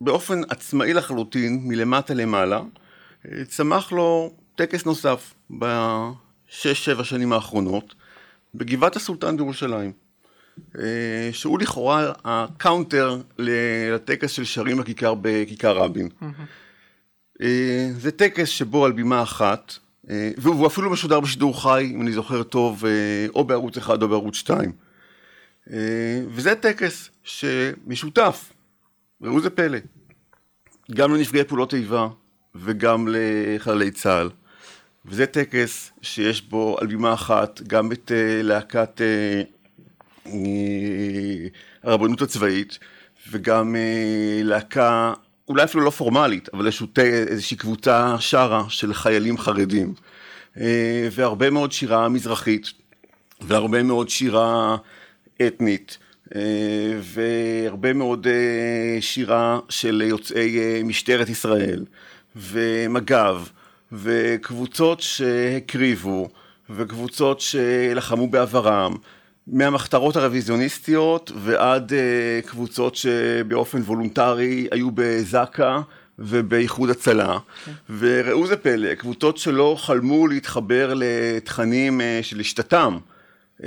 באופן 0.01 0.41
עצמאי 0.49 0.93
לחלוטין, 0.93 1.61
מלמטה 1.65 2.15
למעלה, 2.15 2.61
אה, 3.27 3.45
צמח 3.45 3.93
לו 3.93 4.37
טקס 4.55 4.87
נוסף 4.87 5.35
בשש-שבע 5.51 7.05
שנים 7.05 7.33
האחרונות, 7.33 7.95
בבריכת 8.55 8.97
הסולטן 8.97 9.37
בירושלים, 9.37 9.93
שהוא 11.33 11.59
לכאורה 11.59 12.13
ה 12.25 12.37
counter 12.37 13.21
לטקס 13.39 14.31
של 14.31 14.45
שרים 14.45 14.77
בכיכר 14.77 15.15
בכיכר 15.21 15.77
רבין. 15.77 16.09
אה, 17.43 17.89
זה 17.99 18.11
טקס 18.11 18.49
שבו 18.49 18.85
על 18.85 18.93
בימה 18.93 19.23
אחת, 19.23 19.73
והוא 20.37 20.67
אפילו 20.67 20.91
משודר 20.91 21.21
בשידור 21.21 21.63
חי, 21.63 21.91
אם 21.95 22.03
אני 22.03 22.13
זוכר 22.13 22.43
טוב, 22.43 22.85
או 23.35 23.45
בערוץ 23.45 23.77
אחד 23.77 24.03
או 24.03 24.09
בערוץ 24.09 24.35
שתיים. 24.35 24.73
וזה 26.29 26.55
טקס 26.55 27.11
שמשותף, 27.23 28.53
ראו 29.23 29.41
זה 29.41 29.51
פלא, 29.51 29.79
גם 30.91 31.15
לנפגעי 31.15 31.45
פעולות 31.45 31.75
איבה 31.75 32.09
וגם 32.55 33.09
לחללי 33.11 33.91
צה"ל. 33.91 34.31
וזה 35.07 35.27
טקס 35.27 35.91
שיש 36.03 36.43
בו 36.43 36.77
על 36.81 36.87
בימה 36.87 37.15
אחת 37.15 37.61
גם 37.63 37.93
את 37.93 38.13
להקת 38.43 39.01
הרבנות 41.83 42.23
הצבאית 42.23 42.79
וגם 43.31 43.75
uh, 43.75 44.45
להקה 44.45 45.13
אולי 45.49 45.65
אפילו 45.65 45.85
לא 45.85 45.91
פורמלית, 45.91 46.49
אבל 46.55 46.69
איזושהי 46.99 47.57
קבוצה 47.57 48.17
שרה 48.21 48.65
של 48.69 48.95
חיילים 48.95 49.39
חרדים. 49.39 49.95
Uh, 50.57 50.61
והרבה 51.13 51.51
מאוד 51.51 51.73
שירה 51.73 52.09
מזרחית 52.09 52.73
והרבה 53.41 53.83
מאוד 53.83 54.09
שירה 54.09 54.77
אתנית. 55.47 55.99
והרבה 57.01 57.93
מאוד 57.93 58.27
שירה 59.01 59.59
של 59.69 60.03
יוצאי 60.07 60.83
משטרת 60.85 61.29
ישראל 61.29 61.85
ומג"ב 62.37 63.43
וקבוצות 63.93 65.01
שהקריבו 65.01 66.29
וקבוצות 66.71 67.41
שלחמו 67.41 68.27
בעברם 68.27 68.97
מהמחתרות 69.47 70.17
הרוויזיוניסטיות 70.17 71.33
ועד 71.37 71.93
uh, 71.93 72.49
קבוצות 72.49 72.95
שבאופן 72.95 73.79
וולונטרי 73.79 74.69
היו 74.71 74.91
בזק"א 74.95 75.81
ובאיחוד 76.19 76.91
הצלה 76.91 77.37
okay. 77.37 77.65
כן. 77.65 77.73
וראו 77.99 78.47
זה 78.47 78.57
פלא, 78.57 78.95
קבוצות 78.95 79.39
שלא 79.39 79.77
חלמו 79.79 80.27
להתחבר 80.27 80.93
לתכנים 80.97 82.01
uh, 82.01 82.05
של 82.23 82.41
השתתם 82.41 82.99
uh, 83.61 83.65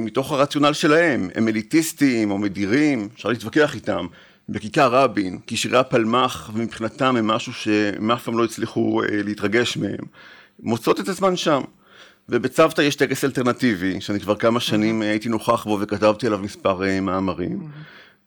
מתוך 0.00 0.32
הרציונל 0.32 0.72
שלהם, 0.72 1.28
הם 1.34 1.48
אליטיסטים 1.48 2.30
או 2.30 2.38
מדירים, 2.38 3.08
אפשר 3.14 3.28
להתווכח 3.28 3.74
איתם 3.74 4.06
בכיכר 4.48 4.88
רבין, 4.92 5.38
כי 5.46 5.56
שירי 5.56 5.78
הפלמ"ח 5.78 6.50
ומבחינתם 6.54 7.16
הם 7.16 7.26
משהו 7.26 7.52
שהם 7.52 8.10
אף 8.10 8.24
פעם 8.24 8.38
לא 8.38 8.44
הצליחו 8.44 9.02
אה, 9.02 9.08
להתרגש 9.10 9.76
מהם, 9.76 10.04
מוצאות 10.60 11.00
את 11.00 11.08
הזמן 11.08 11.36
שם. 11.36 11.62
ובצוותא 12.28 12.82
יש 12.82 12.96
טקס 12.96 13.24
אלטרנטיבי, 13.24 14.00
שאני 14.00 14.20
כבר 14.20 14.36
כמה 14.36 14.60
שנים 14.60 15.02
אה, 15.02 15.10
הייתי 15.10 15.28
נוכח 15.28 15.64
בו 15.64 15.78
וכתבתי 15.80 16.26
עליו 16.26 16.38
מספר 16.38 16.84
אה, 16.84 17.00
מאמרים. 17.00 17.58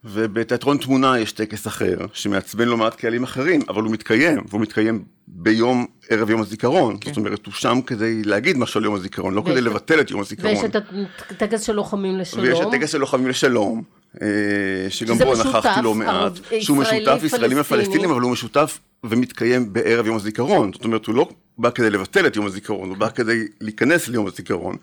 ובתיאטרון 0.03 0.77
תמונה 0.77 1.19
יש 1.19 1.31
טקס 1.31 1.67
אחר, 1.67 1.97
שמעצבן 2.13 2.67
לא 2.67 2.77
מעט 2.77 2.95
קהלים 2.95 3.23
אחרים, 3.23 3.61
אבל 3.69 3.83
הוא 3.83 3.91
מתקיים, 3.91 4.43
והוא 4.49 4.61
מתקיים 4.61 5.03
ביום, 5.27 5.85
ערב 6.09 6.29
יום 6.29 6.41
הזיכרון. 6.41 6.97
כן. 7.01 7.09
זאת 7.09 7.17
אומרת, 7.17 7.45
הוא 7.45 7.53
שם 7.53 7.79
כדי 7.85 8.23
להגיד 8.23 8.57
משהו 8.57 8.77
על 8.77 8.85
יום 8.85 8.95
הזיכרון, 8.95 9.33
לא 9.33 9.41
כדי 9.45 9.61
לבטל 9.61 9.99
את 10.01 10.11
יום 10.11 10.19
הזיכרון. 10.19 10.53
ויש 10.53 10.63
את 10.63 10.75
הטקס 11.31 11.61
של 11.61 11.73
לוחמים 11.73 12.17
לשלום. 12.17 12.45
ויש 12.45 12.59
את 12.59 12.65
הטקס 12.67 12.91
של 12.91 12.97
לוחמים 12.97 13.27
לשלום, 13.27 13.83
אה, 14.21 14.27
שגם 14.89 15.17
בו 15.17 15.33
נכחתי 15.33 15.81
לא 15.83 15.95
מעט, 15.95 16.33
שהוא 16.59 16.77
משותף 16.77 17.19
ישראלים 17.23 17.59
ופלסטינים, 17.59 18.11
אבל 18.11 18.21
הוא 18.21 18.31
משותף 18.31 18.79
ומתקיים 19.03 19.73
בערב 19.73 20.07
יום 20.07 20.15
הזיכרון. 20.15 20.71
זאת 20.73 20.83
אומרת, 20.83 21.05
הוא 21.05 21.15
לא 21.15 21.29
בא 21.57 21.69
כדי 21.69 21.89
לבטל 21.89 22.27
את 22.27 22.35
יום 22.35 22.45
הזיכרון, 22.45 22.89
הוא 22.89 22.97
בא 22.97 23.09
כדי 23.09 23.47
להיכנס 23.61 24.07
ליום 24.07 24.27
הזיכרון. 24.27 24.77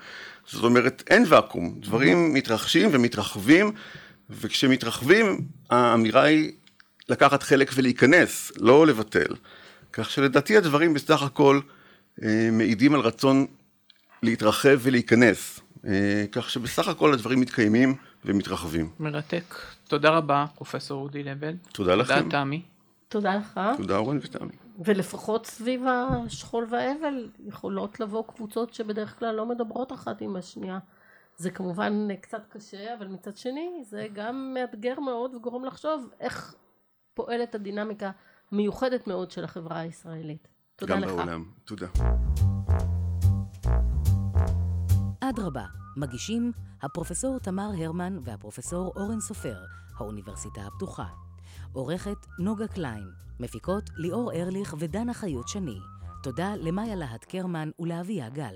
זאת 0.47 0.65
אומרת, 0.65 1.03
אין 1.11 1.25
ואקום, 1.29 1.75
דברים 1.81 2.35
מתרחשים 2.35 2.89
ומתרחבים. 2.93 3.73
וכשמתרחבים, 4.31 5.41
האמירה 5.71 6.23
היא 6.23 6.53
לקחת 7.09 7.43
חלק 7.43 7.71
ולהיכנס, 7.75 8.53
לא 8.61 8.87
לבטל. 8.87 9.35
כך 9.93 10.11
שלדעתי 10.11 10.57
הדברים 10.57 10.95
בסך 10.95 11.23
הכל 11.23 11.61
אה, 12.23 12.49
מעידים 12.53 12.95
על 12.95 13.01
רצון 13.01 13.47
להתרחב 14.23 14.79
ולהיכנס. 14.83 15.61
אה, 15.87 16.25
כך 16.33 16.51
שבסך 16.51 16.89
הכל 16.89 17.13
הדברים 17.13 17.41
מתקיימים 17.41 17.95
ומתרחבים. 18.25 18.91
מרתק. 19.01 19.55
תודה 19.89 20.11
רבה, 20.11 20.47
פרופסור 20.55 21.03
אודי 21.03 21.23
לבל. 21.23 21.55
תודה 21.73 21.95
לכם. 21.95 22.23
תודה, 22.23 22.41
תמי. 22.41 22.63
תודה 23.09 23.35
לך. 23.35 23.61
תודה 23.77 23.97
אורן 23.97 24.19
ותמי. 24.23 24.68
ולפחות 24.79 25.47
סביב 25.47 25.83
השכול 25.87 26.67
והאבל 26.71 27.31
יכולות 27.39 28.01
לבוא 28.01 28.25
קבוצות 28.27 28.75
שבדרך 28.75 29.19
כלל 29.19 29.35
לא 29.35 29.47
מדברות 29.47 29.93
אחת 29.93 30.21
עם 30.21 30.37
השנייה. 30.37 30.79
זה 31.37 31.51
כמובן 31.51 32.17
קצת 32.21 32.43
קשה, 32.49 32.95
אבל 32.99 33.07
מצד 33.07 33.37
שני 33.37 33.83
זה 33.85 34.07
גם 34.13 34.55
מאתגר 34.55 35.01
מאוד 35.01 35.35
וגורם 35.35 35.65
לחשוב 35.65 36.11
איך 36.21 36.55
פועלת 37.15 37.55
הדינמיקה 37.55 38.11
המיוחדת 38.53 39.07
מאוד 39.07 39.31
של 39.31 39.45
החברה 39.45 39.79
הישראלית. 39.79 40.49
תודה 40.77 40.95
גם 40.95 41.01
לך. 41.03 41.11
גם 41.11 41.17
בעולם. 41.17 41.45
תודה. 41.65 41.87
אדרבה, 45.21 45.65
מגישים 45.97 46.53
הפרופסור 46.83 47.39
תמר 47.39 47.71
הרמן 47.79 48.19
והפרופסור 48.25 48.93
אורן 48.97 49.21
סופר, 49.21 49.57
האוניברסיטה 49.99 50.61
הפתוחה. 50.61 51.28
עורכת 51.73 52.27
נוגה 52.39 52.69
קליין, 52.69 53.11
מפיקות 53.41 53.91
ליאור 53.97 54.33
ארליך 54.33 54.75
ודנה 54.79 55.15
חיות 55.15 55.49
שני. 55.49 55.79
תודה 56.23 56.55
למאיה 56.57 56.95
להט 56.95 57.25
קרמן 57.25 57.71
ולאביה 57.79 58.29
גל. 58.29 58.55